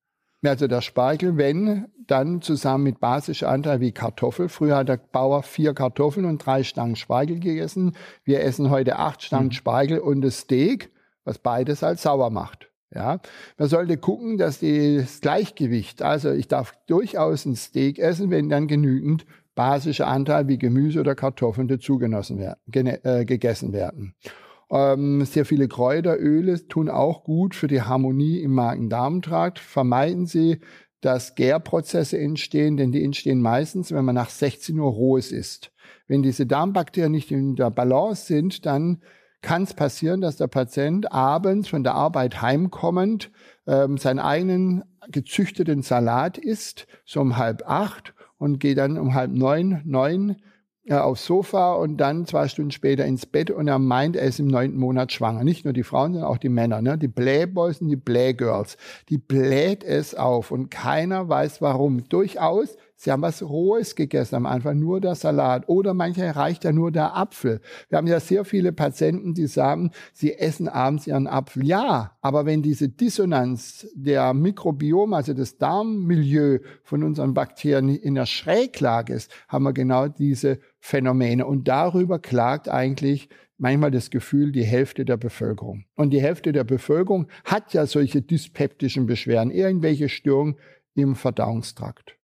Also 0.43 0.67
der 0.67 0.81
Spargel, 0.81 1.37
wenn, 1.37 1.87
dann 2.07 2.41
zusammen 2.41 2.85
mit 2.85 2.99
basischer 2.99 3.49
Anteil 3.49 3.79
wie 3.79 3.91
Kartoffel. 3.91 4.49
Früher 4.49 4.77
hat 4.77 4.89
der 4.89 4.97
Bauer 4.97 5.43
vier 5.43 5.73
Kartoffeln 5.73 6.25
und 6.25 6.43
drei 6.43 6.63
Stangen 6.63 6.95
Spargel 6.95 7.39
gegessen. 7.39 7.95
Wir 8.23 8.41
essen 8.41 8.69
heute 8.69 8.97
acht 8.97 9.21
Stangen 9.21 9.47
mhm. 9.47 9.51
Spargel 9.51 9.99
und 9.99 10.21
das 10.21 10.39
Steak, 10.39 10.91
was 11.25 11.37
beides 11.37 11.83
als 11.83 12.01
sauer 12.01 12.31
macht. 12.31 12.71
Ja, 12.93 13.19
man 13.57 13.69
sollte 13.69 13.97
gucken, 13.97 14.37
dass 14.37 14.59
das 14.59 15.21
Gleichgewicht, 15.21 16.01
also 16.01 16.31
ich 16.31 16.49
darf 16.49 16.73
durchaus 16.87 17.45
ein 17.45 17.55
Steak 17.55 17.99
essen, 17.99 18.31
wenn 18.31 18.49
dann 18.49 18.67
genügend 18.67 19.25
basischer 19.55 20.07
Anteil 20.07 20.47
wie 20.47 20.57
Gemüse 20.57 20.99
oder 20.99 21.15
Kartoffeln 21.15 21.67
dazu 21.67 21.97
genossen 21.99 22.39
werden, 22.39 22.87
äh, 23.03 23.25
gegessen 23.25 23.71
werden. 23.71 24.13
Ähm, 24.71 25.25
sehr 25.25 25.45
viele 25.45 25.67
Kräuteröle 25.67 26.67
tun 26.67 26.89
auch 26.89 27.23
gut 27.23 27.55
für 27.55 27.67
die 27.67 27.81
Harmonie 27.81 28.39
im 28.39 28.53
Magen-Darm-Trakt. 28.53 29.59
Vermeiden 29.59 30.25
Sie, 30.25 30.59
dass 31.01 31.35
Gärprozesse 31.35 32.17
entstehen, 32.17 32.77
denn 32.77 32.91
die 32.91 33.03
entstehen 33.03 33.41
meistens, 33.41 33.91
wenn 33.91 34.05
man 34.05 34.15
nach 34.15 34.29
16 34.29 34.79
Uhr 34.79 34.89
rohes 34.89 35.31
isst. 35.31 35.71
Wenn 36.07 36.23
diese 36.23 36.45
Darmbakterien 36.45 37.11
nicht 37.11 37.31
in 37.31 37.55
der 37.55 37.69
Balance 37.69 38.25
sind, 38.25 38.65
dann 38.65 39.01
kann 39.41 39.63
es 39.63 39.73
passieren, 39.73 40.21
dass 40.21 40.37
der 40.37 40.47
Patient 40.47 41.11
abends 41.11 41.67
von 41.67 41.83
der 41.83 41.95
Arbeit 41.95 42.41
heimkommend 42.41 43.31
ähm, 43.67 43.97
seinen 43.97 44.19
eigenen 44.19 44.83
gezüchteten 45.09 45.81
Salat 45.81 46.37
isst, 46.37 46.87
so 47.05 47.21
um 47.21 47.37
halb 47.37 47.63
acht 47.67 48.13
und 48.37 48.59
geht 48.59 48.77
dann 48.77 48.97
um 48.97 49.15
halb 49.15 49.31
neun, 49.31 49.81
neun 49.83 50.37
aufs 50.89 51.25
Sofa 51.25 51.73
und 51.73 51.97
dann 51.97 52.25
zwei 52.25 52.47
Stunden 52.47 52.71
später 52.71 53.05
ins 53.05 53.25
Bett 53.25 53.51
und 53.51 53.67
er 53.67 53.77
meint, 53.77 54.15
er 54.15 54.25
ist 54.25 54.39
im 54.39 54.47
neunten 54.47 54.79
Monat 54.79 55.11
schwanger. 55.11 55.43
Nicht 55.43 55.63
nur 55.63 55.73
die 55.73 55.83
Frauen, 55.83 56.13
sondern 56.13 56.31
auch 56.31 56.39
die 56.39 56.49
Männer. 56.49 56.81
Ne? 56.81 56.97
Die 56.97 57.07
Blähboys 57.07 57.81
und 57.81 57.89
die 57.89 57.95
Blähgirls. 57.95 58.77
Die 59.09 59.19
bläht 59.19 59.83
es 59.83 60.15
auf 60.15 60.51
und 60.51 60.71
keiner 60.71 61.29
weiß 61.29 61.61
warum. 61.61 62.07
Durchaus 62.09 62.77
Sie 63.03 63.11
haben 63.11 63.23
was 63.23 63.41
Rohes 63.41 63.95
gegessen 63.95 64.35
am 64.35 64.45
Anfang, 64.45 64.77
nur 64.77 65.01
der 65.01 65.15
Salat. 65.15 65.67
Oder 65.67 65.95
manche 65.95 66.35
reicht 66.35 66.65
ja 66.65 66.71
nur 66.71 66.91
der 66.91 67.17
Apfel. 67.17 67.59
Wir 67.89 67.97
haben 67.97 68.05
ja 68.05 68.19
sehr 68.19 68.45
viele 68.45 68.73
Patienten, 68.73 69.33
die 69.33 69.47
sagen, 69.47 69.89
sie 70.13 70.37
essen 70.37 70.67
abends 70.67 71.07
ihren 71.07 71.25
Apfel. 71.25 71.65
Ja, 71.65 72.15
aber 72.21 72.45
wenn 72.45 72.61
diese 72.61 72.89
Dissonanz 72.89 73.87
der 73.95 74.35
Mikrobiom, 74.35 75.15
also 75.15 75.33
das 75.33 75.57
Darmmilieu 75.57 76.59
von 76.83 77.01
unseren 77.01 77.33
Bakterien 77.33 77.89
in 77.89 78.13
der 78.13 78.27
Schräglage 78.27 79.13
ist, 79.13 79.31
haben 79.47 79.63
wir 79.63 79.73
genau 79.73 80.07
diese 80.07 80.59
Phänomene. 80.81 81.45
Und 81.45 81.67
darüber 81.67 82.19
klagt 82.19 82.67
eigentlich 82.67 83.29
manchmal 83.57 83.91
das 83.91 84.09
Gefühl 84.09 84.51
die 84.51 84.63
Hälfte 84.63 85.05
der 85.05 85.17
Bevölkerung. 85.17 85.85
Und 85.95 86.09
die 86.09 86.21
Hälfte 86.21 86.51
der 86.51 86.63
Bevölkerung 86.63 87.27
hat 87.45 87.73
ja 87.73 87.85
solche 87.85 88.21
dyspeptischen 88.21 89.05
Beschwerden, 89.05 89.51
irgendwelche 89.51 90.09
Störungen 90.09 90.57
im 90.95 91.15
Verdauungstrakt. 91.15 92.17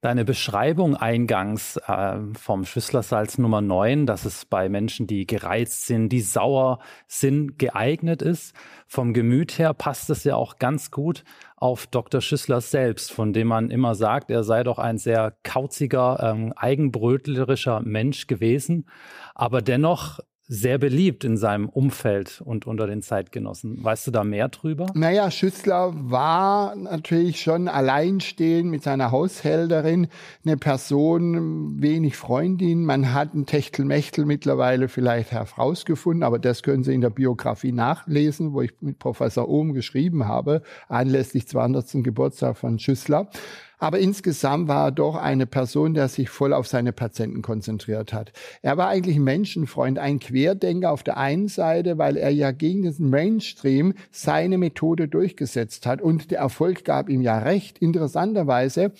Deine 0.00 0.24
Beschreibung 0.24 0.96
eingangs 0.96 1.76
äh, 1.86 2.18
vom 2.38 2.64
Schüsslersalz 2.64 3.38
Nummer 3.38 3.60
9, 3.60 4.06
dass 4.06 4.24
es 4.24 4.44
bei 4.44 4.68
Menschen, 4.68 5.06
die 5.06 5.26
gereizt 5.26 5.86
sind, 5.86 6.10
die 6.10 6.20
sauer 6.20 6.78
sind, 7.06 7.58
geeignet 7.58 8.22
ist. 8.22 8.54
Vom 8.86 9.14
Gemüt 9.14 9.58
her 9.58 9.74
passt 9.74 10.10
es 10.10 10.24
ja 10.24 10.36
auch 10.36 10.58
ganz 10.58 10.90
gut 10.90 11.24
auf 11.56 11.86
Dr. 11.86 12.20
Schüssler 12.20 12.60
selbst, 12.60 13.12
von 13.12 13.32
dem 13.32 13.48
man 13.48 13.70
immer 13.70 13.94
sagt, 13.94 14.30
er 14.30 14.44
sei 14.44 14.62
doch 14.62 14.78
ein 14.78 14.98
sehr 14.98 15.34
kauziger, 15.42 16.18
ähm, 16.22 16.52
eigenbrötlerischer 16.54 17.80
Mensch 17.80 18.26
gewesen, 18.26 18.86
aber 19.34 19.62
dennoch 19.62 20.20
sehr 20.46 20.76
beliebt 20.76 21.24
in 21.24 21.38
seinem 21.38 21.68
Umfeld 21.68 22.42
und 22.44 22.66
unter 22.66 22.86
den 22.86 23.00
Zeitgenossen. 23.00 23.82
Weißt 23.82 24.06
du 24.06 24.10
da 24.10 24.24
mehr 24.24 24.48
drüber? 24.48 24.86
Naja, 24.94 25.30
Schüssler 25.30 25.92
war 25.94 26.76
natürlich 26.76 27.40
schon 27.40 27.66
alleinstehend 27.66 28.70
mit 28.70 28.82
seiner 28.82 29.10
Haushälterin, 29.10 30.08
eine 30.44 30.56
Person, 30.58 31.80
wenig 31.80 32.16
Freundin. 32.16 32.84
Man 32.84 33.14
hat 33.14 33.34
ein 33.34 33.46
Techtelmechtel 33.46 34.26
mittlerweile 34.26 34.88
vielleicht 34.88 35.32
herausgefunden, 35.32 36.22
aber 36.22 36.38
das 36.38 36.62
können 36.62 36.84
Sie 36.84 36.94
in 36.94 37.00
der 37.00 37.10
Biografie 37.10 37.72
nachlesen, 37.72 38.52
wo 38.52 38.60
ich 38.60 38.72
mit 38.80 38.98
Professor 38.98 39.48
Ohm 39.48 39.72
geschrieben 39.72 40.28
habe, 40.28 40.62
anlässlich 40.88 41.48
200. 41.48 42.04
Geburtstag 42.04 42.58
von 42.58 42.78
Schüssler. 42.78 43.28
Aber 43.78 43.98
insgesamt 43.98 44.68
war 44.68 44.86
er 44.88 44.92
doch 44.92 45.16
eine 45.16 45.46
Person, 45.46 45.94
der 45.94 46.08
sich 46.08 46.28
voll 46.30 46.52
auf 46.52 46.66
seine 46.66 46.92
Patienten 46.92 47.42
konzentriert 47.42 48.12
hat. 48.12 48.32
Er 48.62 48.76
war 48.76 48.88
eigentlich 48.88 49.16
ein 49.16 49.24
Menschenfreund, 49.24 49.98
ein 49.98 50.20
Querdenker 50.20 50.90
auf 50.90 51.02
der 51.02 51.16
einen 51.16 51.48
Seite, 51.48 51.98
weil 51.98 52.16
er 52.16 52.30
ja 52.30 52.50
gegen 52.50 52.82
diesen 52.82 53.10
Mainstream 53.10 53.94
seine 54.10 54.58
Methode 54.58 55.08
durchgesetzt 55.08 55.86
hat. 55.86 56.00
Und 56.00 56.30
der 56.30 56.38
Erfolg 56.38 56.84
gab 56.84 57.08
ihm 57.08 57.20
ja 57.20 57.38
recht. 57.38 57.78
Interessanterweise 57.78 58.92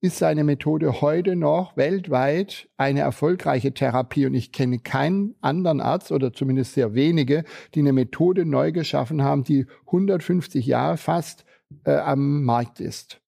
ist 0.00 0.18
seine 0.18 0.44
Methode 0.44 1.00
heute 1.00 1.34
noch 1.34 1.76
weltweit 1.76 2.68
eine 2.76 3.00
erfolgreiche 3.00 3.74
Therapie. 3.74 4.26
Und 4.26 4.34
ich 4.34 4.52
kenne 4.52 4.78
keinen 4.78 5.34
anderen 5.40 5.80
Arzt 5.80 6.12
oder 6.12 6.32
zumindest 6.32 6.74
sehr 6.74 6.94
wenige, 6.94 7.44
die 7.74 7.80
eine 7.80 7.92
Methode 7.92 8.44
neu 8.44 8.70
geschaffen 8.70 9.22
haben, 9.22 9.42
die 9.42 9.66
150 9.86 10.66
Jahre 10.66 10.96
fast 10.96 11.44
äh, 11.84 11.96
am 11.96 12.44
Markt 12.44 12.80
ist. 12.80 13.20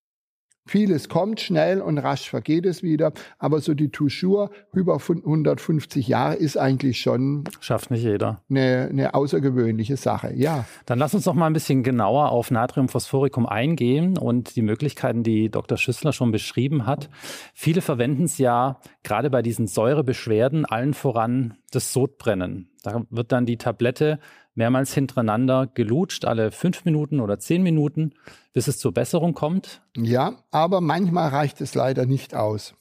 Vieles 0.67 1.09
kommt 1.09 1.41
schnell 1.41 1.81
und 1.81 1.99
rasch 1.99 2.31
vergeht 2.31 2.67
es 2.67 2.83
wieder, 2.83 3.13
aber 3.39 3.61
so 3.61 3.75
die 3.75 3.89
Toujours 3.89 4.51
über 4.73 4.95
150 4.95 6.07
Jahre 6.07 6.35
ist 6.35 6.57
eigentlich 6.57 7.01
schon. 7.01 7.45
Schafft 7.61 7.91
nicht 7.91 8.05
jeder. 8.05 8.43
Eine, 8.49 8.89
eine 8.91 9.15
außergewöhnliche 9.15 9.97
Sache, 9.97 10.33
ja. 10.35 10.67
Dann 10.87 10.99
lass 10.99 11.15
uns 11.15 11.25
doch 11.25 11.35
mal 11.35 11.47
ein 11.47 11.55
bisschen 11.55 11.83
genauer 11.83 12.31
auf 12.31 12.51
Natriumphosphoricum 12.51 13.47
eingehen 13.47 14.17
und 14.17 14.55
die 14.55 14.63
Möglichkeiten, 14.63 15.23
die 15.23 15.51
Dr. 15.51 15.79
Schüssler 15.79 16.13
schon 16.13 16.31
beschrieben 16.31 16.87
hat. 16.87 17.09
Viele 17.55 17.81
verwenden 17.81 18.25
es 18.25 18.39
ja 18.39 18.79
gerade 19.03 19.31
bei 19.31 19.43
diesen 19.43 19.67
Säurebeschwerden, 19.67 20.67
allen 20.67 20.95
voran 20.95 21.55
das 21.73 21.93
Sodbrennen. 21.93 22.71
Da 22.83 23.03
wird 23.11 23.33
dann 23.33 23.47
die 23.47 23.59
Tablette 23.59 24.19
mehrmals 24.55 24.93
hintereinander 24.95 25.69
gelutscht, 25.73 26.25
alle 26.25 26.51
fünf 26.51 26.85
Minuten 26.85 27.21
oder 27.21 27.39
zehn 27.39 27.63
Minuten, 27.63 28.13
bis 28.53 28.69
es 28.69 28.79
zur 28.79 28.93
Besserung 28.93 29.35
kommt. 29.35 29.83
Ja, 29.97 30.43
aber 30.51 30.81
manchmal 30.81 31.29
reicht 31.29 31.61
es 31.61 31.75
leider 31.75 32.07
nicht 32.07 32.35
aus. 32.35 32.75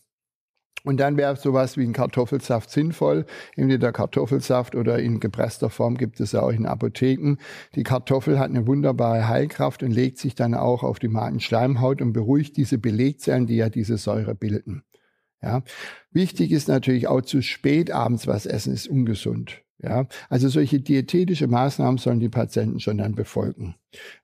Und 0.83 0.99
dann 0.99 1.17
wäre 1.17 1.35
sowas 1.35 1.77
wie 1.77 1.83
ein 1.83 1.93
Kartoffelsaft 1.93 2.69
sinnvoll. 2.69 3.25
Entweder 3.55 3.91
Kartoffelsaft 3.91 4.75
oder 4.75 4.99
in 4.99 5.19
gepresster 5.19 5.69
Form 5.69 5.97
gibt 5.97 6.19
es 6.19 6.31
ja 6.31 6.41
auch 6.41 6.51
in 6.51 6.65
Apotheken. 6.65 7.35
Die 7.75 7.83
Kartoffel 7.83 8.39
hat 8.39 8.49
eine 8.49 8.65
wunderbare 8.65 9.27
Heilkraft 9.27 9.83
und 9.83 9.91
legt 9.91 10.17
sich 10.17 10.35
dann 10.35 10.53
auch 10.53 10.83
auf 10.83 10.99
die 10.99 11.09
Magenschleimhaut 11.09 12.01
und 12.01 12.13
beruhigt 12.13 12.55
diese 12.55 12.77
Belegzellen, 12.77 13.45
die 13.45 13.57
ja 13.57 13.69
diese 13.69 13.97
Säure 13.97 14.35
bilden. 14.35 14.83
Ja. 15.41 15.63
Wichtig 16.11 16.51
ist 16.51 16.67
natürlich 16.67 17.07
auch 17.07 17.21
zu 17.21 17.41
spät 17.41 17.91
abends 17.91 18.27
was 18.27 18.45
essen, 18.45 18.73
ist 18.73 18.88
ungesund. 18.88 19.61
Ja, 19.81 20.07
also 20.27 20.50
solche 20.50 20.81
diätetische 20.81 21.48
Maßnahmen 21.48 22.00
sollen 22.00 22.19
die 22.19 22.27
Patienten 22.27 22.81
schon 22.81 22.98
dann 22.98 23.15
befolgen. 23.15 23.75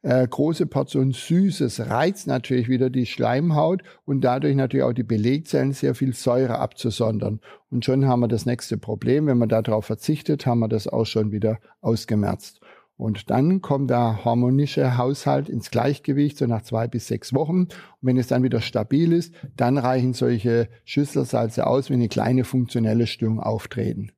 Äh, 0.01 0.27
große 0.27 0.65
Portion 0.65 1.13
Süßes 1.13 1.87
reizt 1.87 2.27
natürlich 2.27 2.67
wieder 2.67 2.89
die 2.89 3.05
Schleimhaut 3.05 3.81
und 4.03 4.19
dadurch 4.21 4.53
natürlich 4.53 4.83
auch 4.83 4.91
die 4.91 5.03
Belegzellen 5.03 5.71
sehr 5.71 5.95
viel 5.95 6.13
Säure 6.13 6.59
abzusondern. 6.59 7.39
Und 7.69 7.85
schon 7.85 8.05
haben 8.05 8.19
wir 8.19 8.27
das 8.27 8.45
nächste 8.45 8.77
Problem. 8.77 9.27
Wenn 9.27 9.37
man 9.37 9.47
darauf 9.47 9.85
verzichtet, 9.85 10.45
haben 10.45 10.59
wir 10.59 10.67
das 10.67 10.89
auch 10.89 11.05
schon 11.05 11.31
wieder 11.31 11.59
ausgemerzt. 11.79 12.59
Und 12.97 13.29
dann 13.29 13.61
kommt 13.61 13.89
der 13.89 14.25
harmonische 14.25 14.97
Haushalt 14.97 15.47
ins 15.47 15.71
Gleichgewicht, 15.71 16.37
so 16.37 16.47
nach 16.47 16.63
zwei 16.63 16.87
bis 16.87 17.07
sechs 17.07 17.33
Wochen. 17.33 17.61
Und 17.61 17.69
wenn 18.01 18.17
es 18.17 18.27
dann 18.27 18.43
wieder 18.43 18.59
stabil 18.59 19.13
ist, 19.13 19.33
dann 19.55 19.77
reichen 19.77 20.13
solche 20.13 20.67
Schüsselsalze 20.83 21.65
aus, 21.65 21.89
wenn 21.89 21.99
eine 21.99 22.09
kleine 22.09 22.43
funktionelle 22.43 23.07
Störung 23.07 23.39
auftreten. 23.39 24.11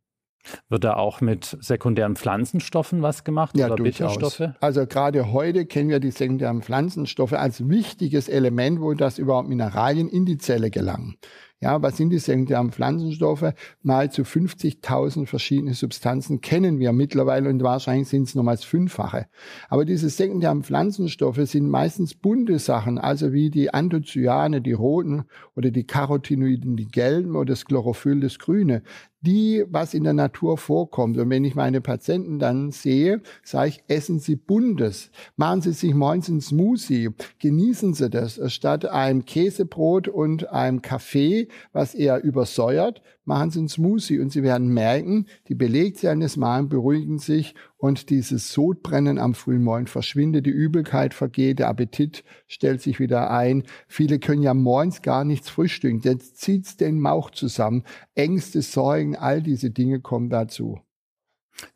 Wird 0.69 0.83
da 0.83 0.95
auch 0.95 1.21
mit 1.21 1.57
sekundären 1.61 2.15
Pflanzenstoffen 2.15 3.01
was 3.01 3.23
gemacht 3.23 3.57
ja, 3.57 3.67
oder 3.67 3.75
durchaus. 3.75 4.41
Also 4.59 4.85
gerade 4.85 5.31
heute 5.31 5.65
kennen 5.65 5.89
wir 5.89 5.99
die 5.99 6.11
sekundären 6.11 6.61
Pflanzenstoffe 6.61 7.33
als 7.33 7.67
wichtiges 7.69 8.29
Element, 8.29 8.81
wo 8.81 8.93
das 8.93 9.17
überhaupt 9.17 9.49
Mineralien 9.49 10.09
in 10.09 10.25
die 10.25 10.37
Zelle 10.37 10.69
gelangen. 10.69 11.17
Ja, 11.59 11.81
was 11.81 11.97
sind 11.97 12.11
die 12.11 12.19
sekundären 12.19 12.71
Pflanzenstoffe? 12.71 13.53
Nahezu 13.81 14.21
50.000 14.21 15.25
verschiedene 15.25 15.73
Substanzen 15.73 16.39
kennen 16.39 16.77
wir 16.77 16.93
mittlerweile 16.93 17.49
und 17.49 17.63
wahrscheinlich 17.63 18.09
sind 18.09 18.27
es 18.27 18.35
nochmals 18.35 18.63
fünffache. 18.63 19.25
Aber 19.67 19.83
diese 19.83 20.09
sekundären 20.09 20.61
Pflanzenstoffe 20.61 21.39
sind 21.45 21.67
meistens 21.67 22.13
bunte 22.13 22.59
Sachen, 22.59 22.99
also 22.99 23.33
wie 23.33 23.49
die 23.49 23.73
Anthocyane, 23.73 24.61
die 24.61 24.73
roten 24.73 25.23
oder 25.55 25.71
die 25.71 25.85
Carotinoiden, 25.85 26.77
die 26.77 26.87
gelben 26.87 27.35
oder 27.35 27.53
das 27.53 27.65
Chlorophyll, 27.65 28.19
das 28.19 28.37
grüne 28.37 28.83
die, 29.21 29.65
was 29.69 29.93
in 29.93 30.03
der 30.03 30.13
Natur 30.13 30.57
vorkommt. 30.57 31.17
Und 31.17 31.29
wenn 31.29 31.43
ich 31.43 31.55
meine 31.55 31.81
Patienten 31.81 32.39
dann 32.39 32.71
sehe, 32.71 33.21
sage 33.43 33.69
ich, 33.69 33.83
essen 33.87 34.19
Sie 34.19 34.35
Buntes. 34.35 35.11
Machen 35.35 35.61
Sie 35.61 35.73
sich 35.73 35.93
morgens 35.93 36.29
ein 36.29 36.41
Smoothie. 36.41 37.09
Genießen 37.39 37.93
Sie 37.93 38.09
das. 38.09 38.39
Statt 38.53 38.85
einem 38.85 39.25
Käsebrot 39.25 40.07
und 40.07 40.49
einem 40.49 40.81
Kaffee, 40.81 41.47
was 41.73 41.95
eher 41.95 42.23
übersäuert, 42.23 43.01
machen 43.25 43.51
Sie 43.51 43.61
ein 43.61 43.69
Smoothie 43.69 44.19
und 44.19 44.31
Sie 44.31 44.43
werden 44.43 44.69
merken, 44.69 45.25
die 45.47 45.55
Belegzellen 45.55 46.21
des 46.21 46.37
Magens 46.37 46.69
beruhigen 46.69 47.19
sich 47.19 47.55
und 47.77 48.09
dieses 48.09 48.51
Sodbrennen 48.51 49.19
am 49.19 49.35
frühen 49.35 49.63
Morgen 49.63 49.87
verschwindet, 49.87 50.45
die 50.45 50.51
Übelkeit 50.51 51.13
vergeht, 51.13 51.59
der 51.59 51.69
Appetit 51.69 52.23
stellt 52.47 52.81
sich 52.81 52.99
wieder 52.99 53.29
ein. 53.29 53.63
Viele 53.87 54.19
können 54.19 54.41
ja 54.41 54.53
morgens 54.53 55.01
gar 55.01 55.23
nichts 55.23 55.49
frühstücken, 55.49 56.01
jetzt 56.03 56.37
zieht's 56.37 56.77
den 56.77 56.99
Mauch 56.99 57.29
zusammen. 57.31 57.83
Ängste, 58.15 58.61
Sorgen, 58.61 59.15
all 59.15 59.41
diese 59.41 59.69
Dinge 59.69 60.01
kommen 60.01 60.29
dazu. 60.29 60.79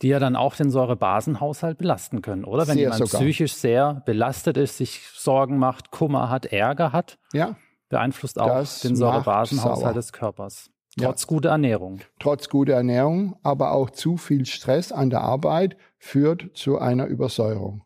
Die 0.01 0.09
ja 0.09 0.19
dann 0.19 0.35
auch 0.35 0.55
den 0.55 0.69
Säurebasenhaushalt 0.69 1.77
belasten 1.77 2.21
können, 2.21 2.45
oder? 2.45 2.67
Wenn 2.67 2.75
sehr 2.75 2.83
jemand 2.83 3.07
sogar. 3.07 3.21
psychisch 3.21 3.53
sehr 3.53 4.03
belastet 4.05 4.57
ist, 4.57 4.77
sich 4.77 5.07
Sorgen 5.15 5.57
macht, 5.57 5.91
Kummer 5.91 6.29
hat, 6.29 6.45
Ärger 6.45 6.91
hat, 6.91 7.17
ja. 7.33 7.55
beeinflusst 7.89 8.39
auch 8.39 8.47
das 8.47 8.81
den 8.81 8.95
Säurebasenhaushalt 8.95 9.95
des 9.95 10.13
Körpers. 10.13 10.69
Trotz 10.97 11.23
ja. 11.23 11.27
guter 11.27 11.49
Ernährung. 11.49 12.01
Trotz 12.19 12.49
guter 12.49 12.73
Ernährung, 12.73 13.35
aber 13.43 13.71
auch 13.71 13.89
zu 13.89 14.17
viel 14.17 14.45
Stress 14.45 14.91
an 14.91 15.09
der 15.09 15.21
Arbeit 15.21 15.77
führt 15.97 16.49
zu 16.53 16.79
einer 16.79 17.05
Übersäuerung. 17.05 17.83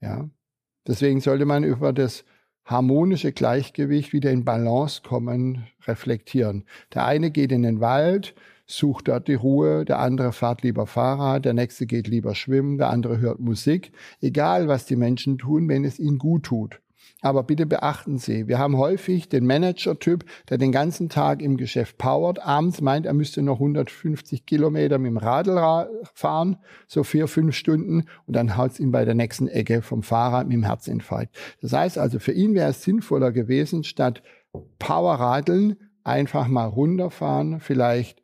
Ja. 0.00 0.28
Deswegen 0.86 1.20
sollte 1.20 1.46
man 1.46 1.64
über 1.64 1.92
das 1.92 2.24
harmonische 2.64 3.32
Gleichgewicht 3.32 4.12
wieder 4.12 4.30
in 4.30 4.44
Balance 4.44 5.02
kommen, 5.02 5.66
reflektieren. 5.86 6.64
Der 6.92 7.06
eine 7.06 7.30
geht 7.30 7.52
in 7.52 7.62
den 7.62 7.80
Wald, 7.80 8.34
sucht 8.66 9.08
dort 9.08 9.28
die 9.28 9.34
Ruhe, 9.34 9.84
der 9.84 10.00
andere 10.00 10.32
fährt 10.32 10.62
lieber 10.62 10.86
Fahrrad, 10.86 11.44
der 11.44 11.54
nächste 11.54 11.86
geht 11.86 12.08
lieber 12.08 12.34
schwimmen, 12.34 12.78
der 12.78 12.90
andere 12.90 13.18
hört 13.18 13.38
Musik. 13.38 13.92
Egal, 14.20 14.68
was 14.68 14.84
die 14.84 14.96
Menschen 14.96 15.38
tun, 15.38 15.68
wenn 15.68 15.84
es 15.84 15.98
ihnen 15.98 16.18
gut 16.18 16.44
tut. 16.44 16.80
Aber 17.22 17.42
bitte 17.42 17.66
beachten 17.66 18.18
Sie, 18.18 18.46
wir 18.46 18.58
haben 18.58 18.76
häufig 18.76 19.28
den 19.28 19.46
Manager-Typ, 19.46 20.24
der 20.48 20.58
den 20.58 20.70
ganzen 20.70 21.08
Tag 21.08 21.40
im 21.42 21.56
Geschäft 21.56 21.98
powert, 21.98 22.44
abends 22.44 22.80
meint, 22.80 23.06
er 23.06 23.14
müsste 23.14 23.42
noch 23.42 23.56
150 23.56 24.46
Kilometer 24.46 24.98
mit 24.98 25.10
dem 25.10 25.16
Radl 25.16 25.88
fahren, 26.14 26.58
so 26.86 27.04
vier, 27.04 27.26
fünf 27.26 27.54
Stunden, 27.56 28.04
und 28.26 28.36
dann 28.36 28.56
haut 28.56 28.72
es 28.72 28.80
ihn 28.80 28.92
bei 28.92 29.04
der 29.04 29.14
nächsten 29.14 29.48
Ecke 29.48 29.82
vom 29.82 30.02
Fahrrad 30.02 30.46
mit 30.46 30.54
dem 30.54 30.64
Herzinfarkt. 30.64 31.34
Das 31.62 31.72
heißt 31.72 31.98
also, 31.98 32.18
für 32.18 32.32
ihn 32.32 32.54
wäre 32.54 32.70
es 32.70 32.82
sinnvoller 32.82 33.32
gewesen, 33.32 33.82
statt 33.82 34.22
Powerradeln 34.78 35.76
einfach 36.04 36.48
mal 36.48 36.66
runterfahren, 36.66 37.60
vielleicht 37.60 38.22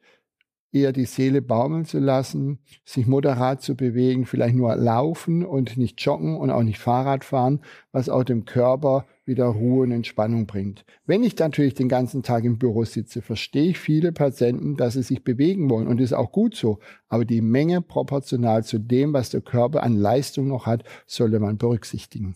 eher 0.72 0.92
die 0.92 1.04
Seele 1.04 1.42
baumeln 1.42 1.84
zu 1.84 1.98
lassen, 1.98 2.58
sich 2.84 3.06
moderat 3.06 3.62
zu 3.62 3.76
bewegen, 3.76 4.26
vielleicht 4.26 4.56
nur 4.56 4.74
laufen 4.74 5.44
und 5.44 5.76
nicht 5.76 6.00
joggen 6.00 6.36
und 6.36 6.50
auch 6.50 6.62
nicht 6.62 6.78
Fahrrad 6.78 7.24
fahren, 7.24 7.60
was 7.92 8.08
auch 8.08 8.24
dem 8.24 8.46
Körper 8.46 9.06
wieder 9.24 9.44
Ruhe 9.44 9.84
und 9.84 9.92
Entspannung 9.92 10.46
bringt. 10.46 10.84
Wenn 11.06 11.22
ich 11.22 11.38
natürlich 11.38 11.74
den 11.74 11.88
ganzen 11.88 12.22
Tag 12.22 12.44
im 12.44 12.58
Büro 12.58 12.84
sitze, 12.84 13.22
verstehe 13.22 13.70
ich 13.70 13.78
viele 13.78 14.12
Patienten, 14.12 14.76
dass 14.76 14.94
sie 14.94 15.02
sich 15.02 15.22
bewegen 15.22 15.70
wollen 15.70 15.86
und 15.86 15.98
das 15.98 16.06
ist 16.06 16.12
auch 16.14 16.32
gut 16.32 16.56
so. 16.56 16.78
Aber 17.08 17.24
die 17.24 17.42
Menge 17.42 17.82
proportional 17.82 18.64
zu 18.64 18.78
dem, 18.78 19.12
was 19.12 19.30
der 19.30 19.42
Körper 19.42 19.82
an 19.82 19.94
Leistung 19.94 20.48
noch 20.48 20.66
hat, 20.66 20.84
sollte 21.06 21.38
man 21.38 21.58
berücksichtigen. 21.58 22.34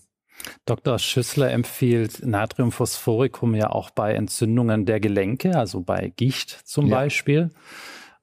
Dr. 0.66 0.98
Schüssler 0.98 1.50
empfiehlt 1.50 2.24
Natriumphosphoricum 2.24 3.54
ja 3.54 3.70
auch 3.70 3.90
bei 3.90 4.12
Entzündungen 4.12 4.84
der 4.84 5.00
Gelenke, 5.00 5.56
also 5.56 5.80
bei 5.80 6.12
Gicht 6.14 6.50
zum 6.50 6.86
ja. 6.86 6.96
Beispiel. 6.96 7.50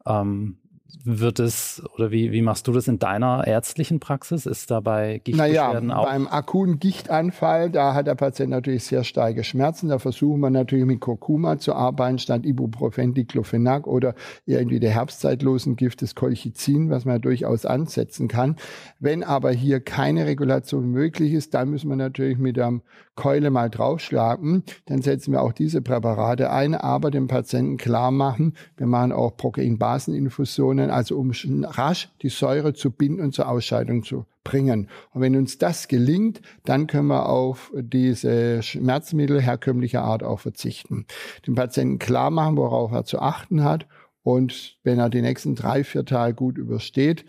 Ähm, 0.06 0.58
wird 1.04 1.40
es 1.40 1.82
oder 1.96 2.12
wie, 2.12 2.32
wie 2.32 2.42
machst 2.42 2.68
du 2.68 2.72
das 2.72 2.88
in 2.88 3.00
deiner 3.00 3.46
ärztlichen 3.46 4.00
Praxis? 4.00 4.46
Ist 4.46 4.70
dabei 4.70 5.20
Gichtbeschwerden 5.24 5.88
naja, 5.88 6.00
auch? 6.00 6.06
Beim 6.06 6.28
akuten 6.28 6.80
Gichtanfall, 6.80 7.70
da 7.72 7.94
hat 7.94 8.08
der 8.08 8.16
Patient 8.16 8.52
natürlich 8.52 8.86
sehr 8.86 9.04
starke 9.04 9.44
Schmerzen. 9.44 9.90
Da 9.90 10.00
versuchen 10.00 10.40
wir 10.40 10.50
natürlich 10.50 10.86
mit 10.86 11.00
Kurkuma 11.00 11.58
zu 11.58 11.74
arbeiten, 11.74 12.20
statt 12.20 12.46
Ibuprofen, 12.46 13.14
Diclofenac 13.14 13.88
oder 13.88 14.14
irgendwie 14.46 14.80
der 14.80 14.92
herbstzeitlosen 14.92 15.76
Gift 15.76 16.02
des 16.02 16.16
Colchicin, 16.16 16.90
was 16.90 17.06
man 17.06 17.16
ja 17.16 17.20
durchaus 17.20 17.66
ansetzen 17.66 18.28
kann. 18.28 18.56
Wenn 19.00 19.24
aber 19.24 19.52
hier 19.52 19.80
keine 19.80 20.26
Regulation 20.26 20.86
möglich 20.86 21.34
ist, 21.34 21.54
dann 21.54 21.70
müssen 21.70 21.90
wir 21.90 21.96
natürlich 21.96 22.38
mit 22.38 22.58
der 22.58 22.82
Keule 23.16 23.52
mal 23.52 23.70
draufschlagen. 23.70 24.64
Dann 24.86 25.02
setzen 25.02 25.34
wir 25.34 25.42
auch 25.42 25.54
diese 25.54 25.82
Präparate 25.82 26.50
ein, 26.50 26.76
aber 26.76 27.12
dem 27.12 27.28
Patienten 27.28 27.78
klar 27.78 28.12
machen, 28.12 28.56
wir 28.78 28.88
machen 28.88 29.12
auch 29.12 29.38
Proteinbaseninfusionen 29.38 30.83
Infusionen, 30.84 30.92
also 30.92 31.18
um 31.18 31.32
rasch 31.64 32.10
die 32.22 32.30
Säure 32.30 32.74
zu 32.74 32.92
binden 32.92 33.22
und 33.22 33.34
zur 33.34 33.48
Ausscheidung 33.48 34.04
zu 34.04 34.26
bringen. 34.44 34.90
Und 35.12 35.22
wenn 35.22 35.36
uns 35.36 35.58
das 35.58 35.88
gelingt, 35.88 36.42
dann 36.66 36.88
können 36.88 37.08
wir 37.08 37.30
auf 37.30 37.72
diese 37.76 38.62
Schmerzmittel 38.62 39.42
herkömmlicher 39.42 40.04
Art 40.04 40.24
auch 40.24 40.40
verzichten. 40.40 41.06
Dem 41.48 41.56
Patienten 41.56 42.00
klar 42.00 42.30
machen, 42.30 42.58
worauf 42.58 42.92
er 42.92 43.06
zu 43.06 43.20
achten 43.20 43.64
hat. 43.64 43.88
Und 44.22 44.78
wenn 44.84 45.00
er 45.00 45.10
die 45.10 45.22
nächsten 45.22 45.56
drei, 45.56 45.84
vier 45.84 46.06
Tage 46.06 46.34
gut 46.34 46.58
übersteht, 46.58 47.26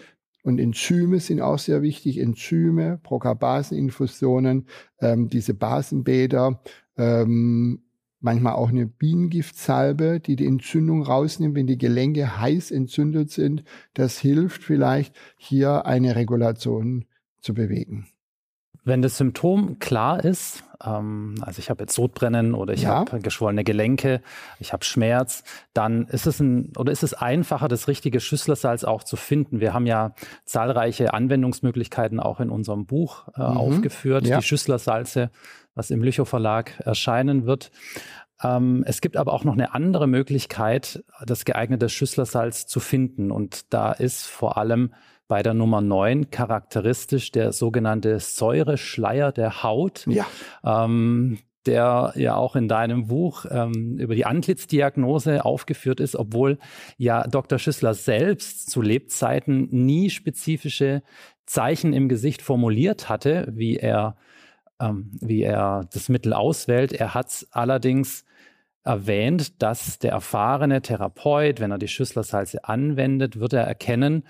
und 0.47 0.59
Enzyme 0.59 1.21
sind 1.21 1.41
auch 1.41 1.59
sehr 1.59 1.81
wichtig. 1.81 2.19
Enzyme, 2.19 3.01
Procarbaseninfusionen, 3.03 4.67
ähm, 5.01 5.31
diese 5.31 5.55
Basenbäder, 5.55 6.61
ähm, 6.99 7.84
manchmal 8.25 8.55
auch 8.55 8.71
eine 8.71 8.87
Bienengiftsalbe, 8.87 10.19
die 10.19 10.37
die 10.37 10.47
Entzündung 10.47 11.03
rausnimmt, 11.03 11.55
wenn 11.55 11.67
die 11.67 11.79
Gelenke 11.79 12.41
heiß 12.41 12.71
entzündet 12.71 13.31
sind. 13.31 13.65
Das 13.93 14.19
hilft 14.19 14.65
vielleicht, 14.65 15.15
hier 15.37 15.87
eine 15.87 16.17
Regulation 16.17 17.05
zu 17.41 17.55
bewegen. 17.55 18.09
Wenn 18.87 19.01
das 19.01 19.17
Symptom 19.17 19.79
klar 19.79 20.23
ist, 20.23 20.63
ähm, 20.85 21.37
also 21.41 21.59
ich 21.59 21.71
habe 21.71 21.85
jetzt 21.85 21.95
Sodbrennen 21.95 22.55
oder 22.55 22.75
ich 22.75 22.83
ja. 22.83 22.97
habe 22.97 23.21
geschwollene 23.21 23.65
Gelenke, 23.65 24.21
ich 24.59 24.75
habe 24.75 24.85
Schmerz, 24.85 25.43
dann 25.73 26.07
ist 26.09 26.27
es 26.27 26.41
ein 26.41 26.73
oder 26.77 26.93
ist 26.93 27.03
es 27.03 27.15
einfacher, 27.15 27.69
das 27.69 27.89
richtige 27.89 28.21
Schüsslersalz 28.21 28.85
auch 28.85 29.03
zu 29.03 29.17
finden. 29.17 29.61
Wir 29.61 29.73
haben 29.73 29.87
ja 29.87 30.15
zahlreiche 30.45 31.15
Anwendungsmöglichkeiten 31.15 32.21
auch 32.21 32.41
in 32.41 32.51
unserem 32.51 32.85
Buch 32.85 33.29
äh, 33.37 33.41
mhm. 33.41 33.57
aufgeführt, 33.57 34.27
ja. 34.27 34.39
die 34.39 34.47
Schüsslersalze, 34.47 35.31
was 35.75 35.91
im 35.91 36.03
Lüchow 36.03 36.29
Verlag 36.29 36.81
erscheinen 36.81 37.47
wird. 37.47 37.71
Ähm, 38.43 38.85
es 38.87 39.01
gibt 39.01 39.17
aber 39.17 39.33
auch 39.33 39.45
noch 39.45 39.55
eine 39.55 39.75
andere 39.75 40.07
Möglichkeit, 40.07 41.05
das 41.25 41.45
geeignete 41.45 41.89
Schüsslersalz 41.89 42.67
zu 42.67 42.81
finden. 42.81 43.31
Und 43.31 43.73
da 43.73 43.93
ist 43.93 44.27
vor 44.27 44.59
allem 44.59 44.93
bei 45.29 45.43
der 45.43 45.55
Nummer 45.55 45.81
9 45.81 46.31
charakteristisch 46.31 47.33
der 47.33 47.53
sogenannte 47.53 48.21
Säureschleier 48.21 49.33
der 49.33 49.63
Haut. 49.63 50.07
Ja. 50.07 50.27
Ähm, 50.65 51.39
der 51.67 52.13
ja 52.17 52.37
auch 52.37 52.57
in 52.57 52.69
deinem 52.69 53.07
Buch 53.07 53.47
ähm, 53.51 53.97
über 53.99 54.15
die 54.15 54.27
Antlitzdiagnose 54.27 55.47
aufgeführt 55.47 55.99
ist, 55.99 56.15
obwohl 56.15 56.59
ja 56.99 57.27
Dr. 57.27 57.59
Schüssler 57.59 57.95
selbst 57.95 58.71
zu 58.71 58.83
Lebzeiten 58.83 59.69
nie 59.71 60.11
spezifische 60.11 61.03
Zeichen 61.47 61.93
im 61.93 62.09
Gesicht 62.09 62.43
formuliert 62.43 63.09
hatte, 63.09 63.49
wie 63.51 63.77
er, 63.77 64.17
ähm, 64.81 65.11
wie 65.21 65.43
er 65.43 65.89
das 65.93 66.09
Mittel 66.09 66.33
auswählt. 66.33 66.93
Er 66.93 67.15
hat 67.15 67.29
es 67.29 67.49
allerdings 67.53 68.25
erwähnt, 68.85 69.63
dass 69.63 69.99
der 69.99 70.13
erfahrene 70.13 70.83
Therapeut, 70.83 71.61
wenn 71.61 71.71
er 71.71 71.79
die 71.79 71.89
Schüsslersalze 71.89 72.65
anwendet, 72.65 73.41
wird 73.41 73.55
er 73.55 73.65
erkennen, 73.65 74.27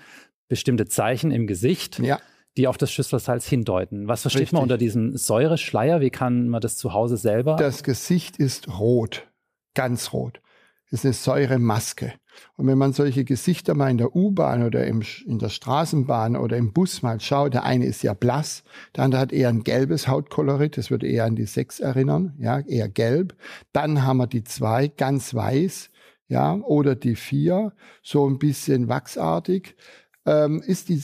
bestimmte 0.47 0.85
Zeichen 0.85 1.31
im 1.31 1.47
Gesicht, 1.47 1.99
ja. 1.99 2.19
die 2.57 2.67
auf 2.67 2.77
das 2.77 2.91
Schüsslersalz 2.91 3.47
hindeuten. 3.47 4.07
Was 4.07 4.21
versteht 4.21 4.43
Richtig. 4.43 4.53
man 4.53 4.63
unter 4.63 4.77
diesem 4.77 5.17
Säureschleier? 5.17 5.99
Wie 5.99 6.09
kann 6.09 6.47
man 6.47 6.61
das 6.61 6.77
zu 6.77 6.93
Hause 6.93 7.17
selber? 7.17 7.57
Das 7.57 7.83
Gesicht 7.83 8.37
ist 8.37 8.79
rot, 8.79 9.27
ganz 9.73 10.13
rot. 10.13 10.41
Ist 10.91 11.03
eine 11.03 11.13
Säuremaske. 11.13 12.13
Und 12.57 12.67
wenn 12.67 12.77
man 12.77 12.93
solche 12.93 13.23
Gesichter 13.23 13.73
mal 13.73 13.89
in 13.89 13.97
der 13.97 14.15
U-Bahn 14.15 14.63
oder 14.63 14.85
im, 14.85 15.01
in 15.25 15.39
der 15.39 15.49
Straßenbahn 15.49 16.35
oder 16.35 16.57
im 16.57 16.73
Bus 16.73 17.01
mal 17.01 17.19
schaut, 17.19 17.53
der 17.53 17.63
eine 17.63 17.85
ist 17.85 18.03
ja 18.03 18.13
blass, 18.13 18.63
der 18.95 19.05
andere 19.05 19.21
hat 19.21 19.33
eher 19.33 19.49
ein 19.49 19.63
gelbes 19.63 20.07
Hautkolorit, 20.07 20.77
das 20.77 20.91
würde 20.91 21.07
eher 21.07 21.25
an 21.25 21.35
die 21.35 21.45
sechs 21.45 21.79
erinnern, 21.79 22.33
ja, 22.37 22.59
eher 22.59 22.89
gelb. 22.89 23.35
Dann 23.71 24.03
haben 24.03 24.17
wir 24.17 24.27
die 24.27 24.43
zwei, 24.43 24.87
ganz 24.87 25.33
weiß, 25.33 25.89
ja, 26.27 26.55
oder 26.55 26.95
die 26.95 27.15
vier, 27.15 27.73
so 28.03 28.27
ein 28.27 28.37
bisschen 28.37 28.87
wachsartig 28.87 29.75
ähm, 30.25 30.61
ist 30.65 30.89
die 30.89 31.01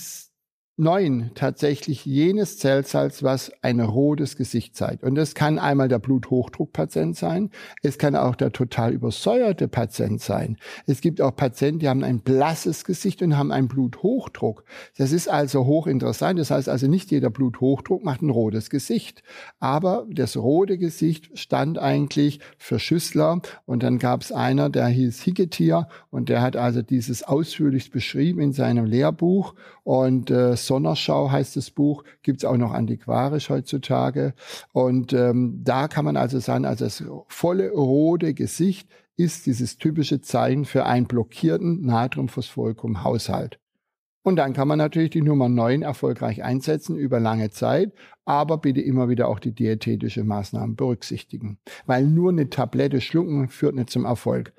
9 0.77 1.31
tatsächlich 1.35 2.05
jenes 2.05 2.57
Zellsalz, 2.57 3.23
was 3.23 3.51
ein 3.61 3.81
rotes 3.81 4.37
Gesicht 4.37 4.75
zeigt. 4.75 5.03
Und 5.03 5.15
das 5.15 5.35
kann 5.35 5.59
einmal 5.59 5.89
der 5.89 5.99
Bluthochdruckpatient 5.99 7.15
sein. 7.15 7.51
Es 7.83 7.97
kann 7.97 8.15
auch 8.15 8.35
der 8.35 8.51
total 8.51 8.93
übersäuerte 8.93 9.67
Patient 9.67 10.21
sein. 10.21 10.57
Es 10.87 11.01
gibt 11.01 11.21
auch 11.21 11.35
Patienten, 11.35 11.79
die 11.79 11.89
haben 11.89 12.03
ein 12.03 12.21
blasses 12.21 12.85
Gesicht 12.85 13.21
und 13.21 13.37
haben 13.37 13.51
einen 13.51 13.67
Bluthochdruck. 13.67 14.63
Das 14.97 15.11
ist 15.11 15.27
also 15.27 15.65
hochinteressant. 15.65 16.39
Das 16.39 16.51
heißt 16.51 16.69
also 16.69 16.87
nicht 16.87 17.11
jeder 17.11 17.29
Bluthochdruck 17.29 18.03
macht 18.03 18.21
ein 18.21 18.29
rotes 18.29 18.69
Gesicht. 18.69 19.23
Aber 19.59 20.07
das 20.09 20.37
rote 20.37 20.77
Gesicht 20.77 21.37
stand 21.37 21.79
eigentlich 21.79 22.39
für 22.57 22.79
Schüssler. 22.79 23.41
Und 23.65 23.83
dann 23.83 23.99
gab 23.99 24.21
es 24.21 24.31
einer, 24.31 24.69
der 24.69 24.87
hieß 24.87 25.21
Higgetier 25.21 25.89
und 26.09 26.29
der 26.29 26.41
hat 26.41 26.55
also 26.55 26.81
dieses 26.81 27.23
ausführlich 27.23 27.91
beschrieben 27.91 28.39
in 28.39 28.53
seinem 28.53 28.85
Lehrbuch. 28.85 29.53
Und 29.83 30.31
äh, 30.31 30.55
Sonderschau 30.65 31.31
heißt 31.31 31.55
das 31.55 31.71
Buch, 31.71 32.03
gibt 32.21 32.39
es 32.39 32.45
auch 32.45 32.57
noch 32.57 32.71
antiquarisch 32.71 33.49
heutzutage. 33.49 34.33
Und 34.71 35.13
ähm, 35.13 35.61
da 35.63 35.87
kann 35.87 36.05
man 36.05 36.17
also 36.17 36.39
sagen, 36.39 36.65
also 36.65 36.85
das 36.85 37.03
volle 37.27 37.71
rote 37.71 38.33
Gesicht 38.33 38.89
ist 39.17 39.45
dieses 39.45 39.77
typische 39.77 40.21
Zeichen 40.21 40.65
für 40.65 40.85
einen 40.85 41.05
blockierten 41.05 41.85
Natriumphosphoricum-Haushalt. 41.85 43.59
Und 44.23 44.35
dann 44.35 44.53
kann 44.53 44.67
man 44.67 44.77
natürlich 44.77 45.09
die 45.09 45.21
Nummer 45.21 45.49
9 45.49 45.81
erfolgreich 45.81 46.43
einsetzen 46.43 46.95
über 46.95 47.19
lange 47.19 47.49
Zeit, 47.49 47.91
aber 48.23 48.59
bitte 48.59 48.81
immer 48.81 49.09
wieder 49.09 49.27
auch 49.27 49.39
die 49.39 49.53
diätetische 49.53 50.23
Maßnahmen 50.23 50.75
berücksichtigen. 50.75 51.57
Weil 51.87 52.05
nur 52.05 52.31
eine 52.31 52.49
Tablette 52.49 53.01
schlucken 53.01 53.49
führt 53.49 53.75
nicht 53.75 53.89
zum 53.89 54.05
Erfolg. 54.05 54.53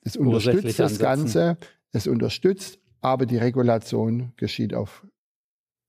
Es 0.00 0.16
unterstützt 0.16 0.78
das 0.78 0.98
Ganze, 0.98 1.58
es 1.92 2.06
unterstützt, 2.06 2.78
aber 3.00 3.26
die 3.26 3.36
Regulation 3.36 4.32
geschieht 4.36 4.72
auf 4.72 5.06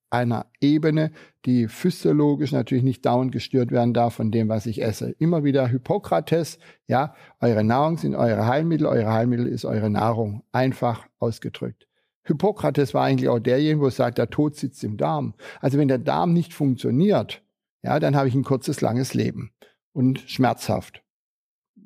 einer 0.10 0.46
Ebene, 0.62 1.12
die 1.46 1.68
physiologisch 1.68 2.52
natürlich 2.52 2.84
nicht 2.84 3.06
dauernd 3.06 3.32
gestört 3.32 3.72
werden 3.72 3.94
darf 3.94 4.16
von 4.16 4.32
dem, 4.32 4.50
was 4.50 4.66
ich 4.66 4.82
esse. 4.82 5.12
Immer 5.20 5.44
wieder 5.44 5.68
Hippokrates, 5.68 6.60
ja, 6.88 7.14
eure 7.42 7.64
Nahrung 7.64 7.98
sind 7.98 8.16
eure 8.16 8.48
Heilmittel, 8.48 8.88
eure 8.88 9.12
Heilmittel 9.12 9.48
ist 9.48 9.66
eure 9.66 9.90
Nahrung, 9.90 10.44
einfach 10.52 11.08
ausgedrückt. 11.20 11.88
Hippokrates 12.24 12.94
war 12.94 13.06
eigentlich 13.06 13.30
auch 13.30 13.40
derjenige, 13.40 13.82
wo 13.82 13.90
sagt, 13.90 14.18
der 14.18 14.30
Tod 14.30 14.56
sitzt 14.56 14.84
im 14.84 14.98
Darm. 14.98 15.34
Also 15.62 15.78
wenn 15.78 15.88
der 15.88 15.98
Darm 15.98 16.34
nicht 16.34 16.54
funktioniert, 16.54 17.42
ja, 17.84 18.00
dann 18.00 18.16
habe 18.16 18.28
ich 18.28 18.36
ein 18.36 18.44
kurzes, 18.44 18.82
langes 18.82 19.14
Leben 19.14 19.52
und 19.94 20.20
schmerzhaft, 20.20 21.04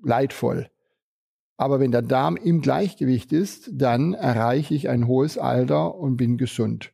leidvoll. 0.03 0.69
Aber 1.57 1.79
wenn 1.79 1.91
der 1.91 2.01
Darm 2.01 2.37
im 2.37 2.61
Gleichgewicht 2.61 3.31
ist, 3.31 3.69
dann 3.71 4.13
erreiche 4.13 4.73
ich 4.73 4.89
ein 4.89 5.05
hohes 5.05 5.37
Alter 5.37 5.93
und 5.95 6.17
bin 6.17 6.37
gesund. 6.37 6.91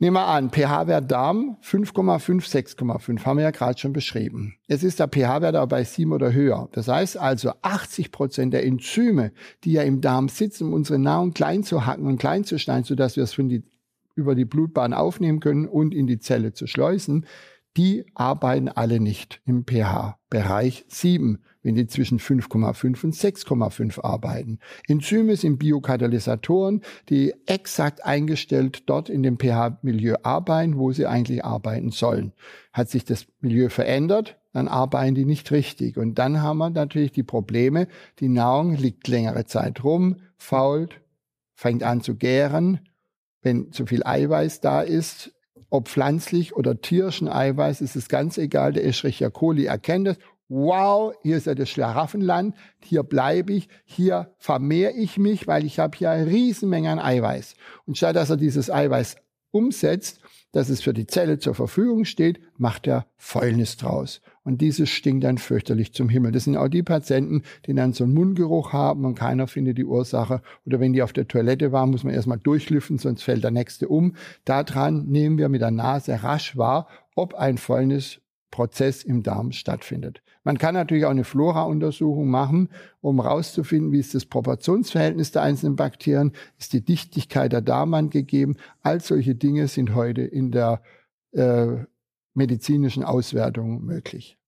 Nehmen 0.00 0.16
wir 0.16 0.26
an, 0.26 0.50
pH-Wert 0.50 1.08
Darm 1.08 1.56
5,5, 1.62 2.76
6,5, 2.76 3.24
haben 3.24 3.36
wir 3.36 3.44
ja 3.44 3.52
gerade 3.52 3.78
schon 3.78 3.92
beschrieben. 3.92 4.56
Jetzt 4.66 4.82
ist 4.82 4.98
der 4.98 5.06
pH-Wert 5.06 5.54
aber 5.54 5.68
bei 5.68 5.84
7 5.84 6.12
oder 6.12 6.32
höher. 6.32 6.68
Das 6.72 6.88
heißt 6.88 7.16
also, 7.16 7.52
80 7.62 8.10
Prozent 8.10 8.52
der 8.52 8.66
Enzyme, 8.66 9.30
die 9.62 9.72
ja 9.72 9.82
im 9.82 10.00
Darm 10.00 10.28
sitzen, 10.28 10.66
um 10.66 10.72
unsere 10.72 10.98
Nahrung 10.98 11.32
klein 11.32 11.62
zu 11.62 11.86
hacken 11.86 12.06
und 12.06 12.18
klein 12.18 12.42
zu 12.42 12.58
schneiden, 12.58 12.82
sodass 12.82 13.14
wir 13.14 13.22
es 13.22 13.34
von 13.34 13.48
die, 13.48 13.62
über 14.16 14.34
die 14.34 14.44
Blutbahn 14.44 14.94
aufnehmen 14.94 15.38
können 15.38 15.66
und 15.66 15.94
in 15.94 16.08
die 16.08 16.18
Zelle 16.18 16.52
zu 16.52 16.66
schleusen, 16.66 17.24
die 17.76 18.04
arbeiten 18.14 18.68
alle 18.68 18.98
nicht 18.98 19.42
im 19.46 19.64
pH-Bereich 19.64 20.86
7 20.88 21.38
wenn 21.64 21.74
die 21.74 21.88
zwischen 21.88 22.20
5,5 22.20 23.04
und 23.04 23.14
6,5 23.14 24.04
arbeiten. 24.04 24.60
Enzyme 24.86 25.34
sind 25.34 25.58
Biokatalysatoren, 25.58 26.82
die 27.08 27.34
exakt 27.46 28.04
eingestellt 28.04 28.84
dort 28.86 29.08
in 29.08 29.24
dem 29.24 29.38
pH-Milieu 29.38 30.16
arbeiten, 30.22 30.78
wo 30.78 30.92
sie 30.92 31.06
eigentlich 31.06 31.44
arbeiten 31.44 31.90
sollen. 31.90 32.32
Hat 32.72 32.90
sich 32.90 33.04
das 33.04 33.26
Milieu 33.40 33.70
verändert, 33.70 34.36
dann 34.52 34.68
arbeiten 34.68 35.14
die 35.14 35.24
nicht 35.24 35.50
richtig. 35.50 35.96
Und 35.96 36.18
dann 36.18 36.42
haben 36.42 36.58
wir 36.58 36.70
natürlich 36.70 37.12
die 37.12 37.22
Probleme, 37.22 37.88
die 38.20 38.28
Nahrung 38.28 38.76
liegt 38.76 39.08
längere 39.08 39.46
Zeit 39.46 39.82
rum, 39.82 40.16
fault, 40.36 41.00
fängt 41.54 41.82
an 41.82 42.02
zu 42.02 42.14
gären. 42.14 42.80
Wenn 43.40 43.72
zu 43.72 43.86
viel 43.86 44.04
Eiweiß 44.04 44.60
da 44.60 44.82
ist, 44.82 45.32
ob 45.70 45.88
pflanzlich 45.88 46.54
oder 46.54 46.80
tierischen 46.80 47.28
Eiweiß, 47.28 47.80
ist 47.80 47.96
es 47.96 48.08
ganz 48.08 48.38
egal. 48.38 48.74
Der 48.74 48.86
Escherichia 48.86 49.30
coli 49.30 49.64
erkennt 49.64 50.08
es 50.08 50.18
wow, 50.48 51.14
hier 51.22 51.36
ist 51.36 51.46
ja 51.46 51.54
das 51.54 51.70
Schlaraffenland, 51.70 52.54
hier 52.82 53.02
bleibe 53.02 53.52
ich, 53.52 53.68
hier 53.84 54.34
vermehre 54.38 54.92
ich 54.92 55.18
mich, 55.18 55.46
weil 55.46 55.64
ich 55.64 55.78
habe 55.78 55.96
hier 55.96 56.10
eine 56.10 56.26
Riesenmenge 56.26 56.90
an 56.90 56.98
Eiweiß. 56.98 57.54
Und 57.86 57.96
statt 57.96 58.16
dass 58.16 58.30
er 58.30 58.36
dieses 58.36 58.70
Eiweiß 58.70 59.16
umsetzt, 59.50 60.20
dass 60.52 60.68
es 60.68 60.82
für 60.82 60.94
die 60.94 61.06
Zelle 61.06 61.38
zur 61.38 61.54
Verfügung 61.54 62.04
steht, 62.04 62.40
macht 62.56 62.86
er 62.86 63.06
Fäulnis 63.16 63.76
draus. 63.76 64.20
Und 64.44 64.60
dieses 64.60 64.88
stinkt 64.88 65.24
dann 65.24 65.38
fürchterlich 65.38 65.92
zum 65.94 66.08
Himmel. 66.08 66.30
Das 66.30 66.44
sind 66.44 66.56
auch 66.56 66.68
die 66.68 66.82
Patienten, 66.82 67.42
die 67.66 67.74
dann 67.74 67.92
so 67.92 68.04
einen 68.04 68.14
Mundgeruch 68.14 68.72
haben 68.72 69.04
und 69.04 69.16
keiner 69.16 69.48
findet 69.48 69.78
die 69.78 69.84
Ursache. 69.84 70.42
Oder 70.64 70.78
wenn 70.78 70.92
die 70.92 71.02
auf 71.02 71.12
der 71.12 71.26
Toilette 71.26 71.72
waren, 71.72 71.90
muss 71.90 72.04
man 72.04 72.14
erstmal 72.14 72.38
durchlüften, 72.38 72.98
sonst 72.98 73.22
fällt 73.22 73.42
der 73.42 73.50
nächste 73.50 73.88
um. 73.88 74.14
Daran 74.44 75.06
nehmen 75.06 75.38
wir 75.38 75.48
mit 75.48 75.60
der 75.60 75.72
Nase 75.72 76.22
rasch 76.22 76.56
wahr, 76.56 76.86
ob 77.16 77.34
ein 77.34 77.58
Fäulnis 77.58 78.20
Prozess 78.52 79.02
im 79.02 79.24
Darm 79.24 79.50
stattfindet. 79.50 80.22
Man 80.44 80.58
kann 80.58 80.74
natürlich 80.74 81.06
auch 81.06 81.10
eine 81.10 81.24
Flora-Untersuchung 81.24 82.28
machen, 82.28 82.68
um 83.00 83.20
herauszufinden, 83.20 83.92
wie 83.92 83.98
ist 83.98 84.14
das 84.14 84.26
Proportionsverhältnis 84.26 85.32
der 85.32 85.42
einzelnen 85.42 85.74
Bakterien, 85.74 86.32
ist 86.58 86.74
die 86.74 86.84
Dichtigkeit 86.84 87.52
der 87.52 87.62
Darmwand 87.62 88.10
gegeben. 88.10 88.56
All 88.82 89.00
solche 89.00 89.34
Dinge 89.34 89.66
sind 89.68 89.94
heute 89.94 90.22
in 90.22 90.52
der 90.52 90.82
äh, 91.32 91.84
medizinischen 92.34 93.02
Auswertung 93.02 93.84
möglich. 93.84 94.38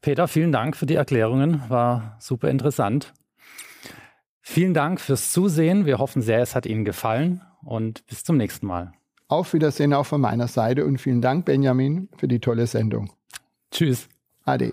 Peter, 0.00 0.28
vielen 0.28 0.52
Dank 0.52 0.76
für 0.76 0.86
die 0.86 0.94
Erklärungen, 0.94 1.62
war 1.68 2.16
super 2.20 2.50
interessant. 2.50 3.14
Vielen 4.40 4.74
Dank 4.74 5.00
fürs 5.00 5.32
Zusehen. 5.32 5.86
Wir 5.86 5.98
hoffen 5.98 6.22
sehr, 6.22 6.40
es 6.40 6.54
hat 6.54 6.66
Ihnen 6.66 6.84
gefallen 6.84 7.42
und 7.62 8.06
bis 8.06 8.24
zum 8.24 8.36
nächsten 8.36 8.66
Mal. 8.66 8.92
Auf 9.28 9.52
Wiedersehen 9.52 9.92
auch 9.92 10.06
von 10.06 10.22
meiner 10.22 10.48
Seite 10.48 10.86
und 10.86 10.98
vielen 10.98 11.20
Dank, 11.20 11.44
Benjamin, 11.44 12.08
für 12.16 12.28
die 12.28 12.40
tolle 12.40 12.66
Sendung. 12.66 13.12
Tschüss. 13.70 14.08
Ade. 14.44 14.72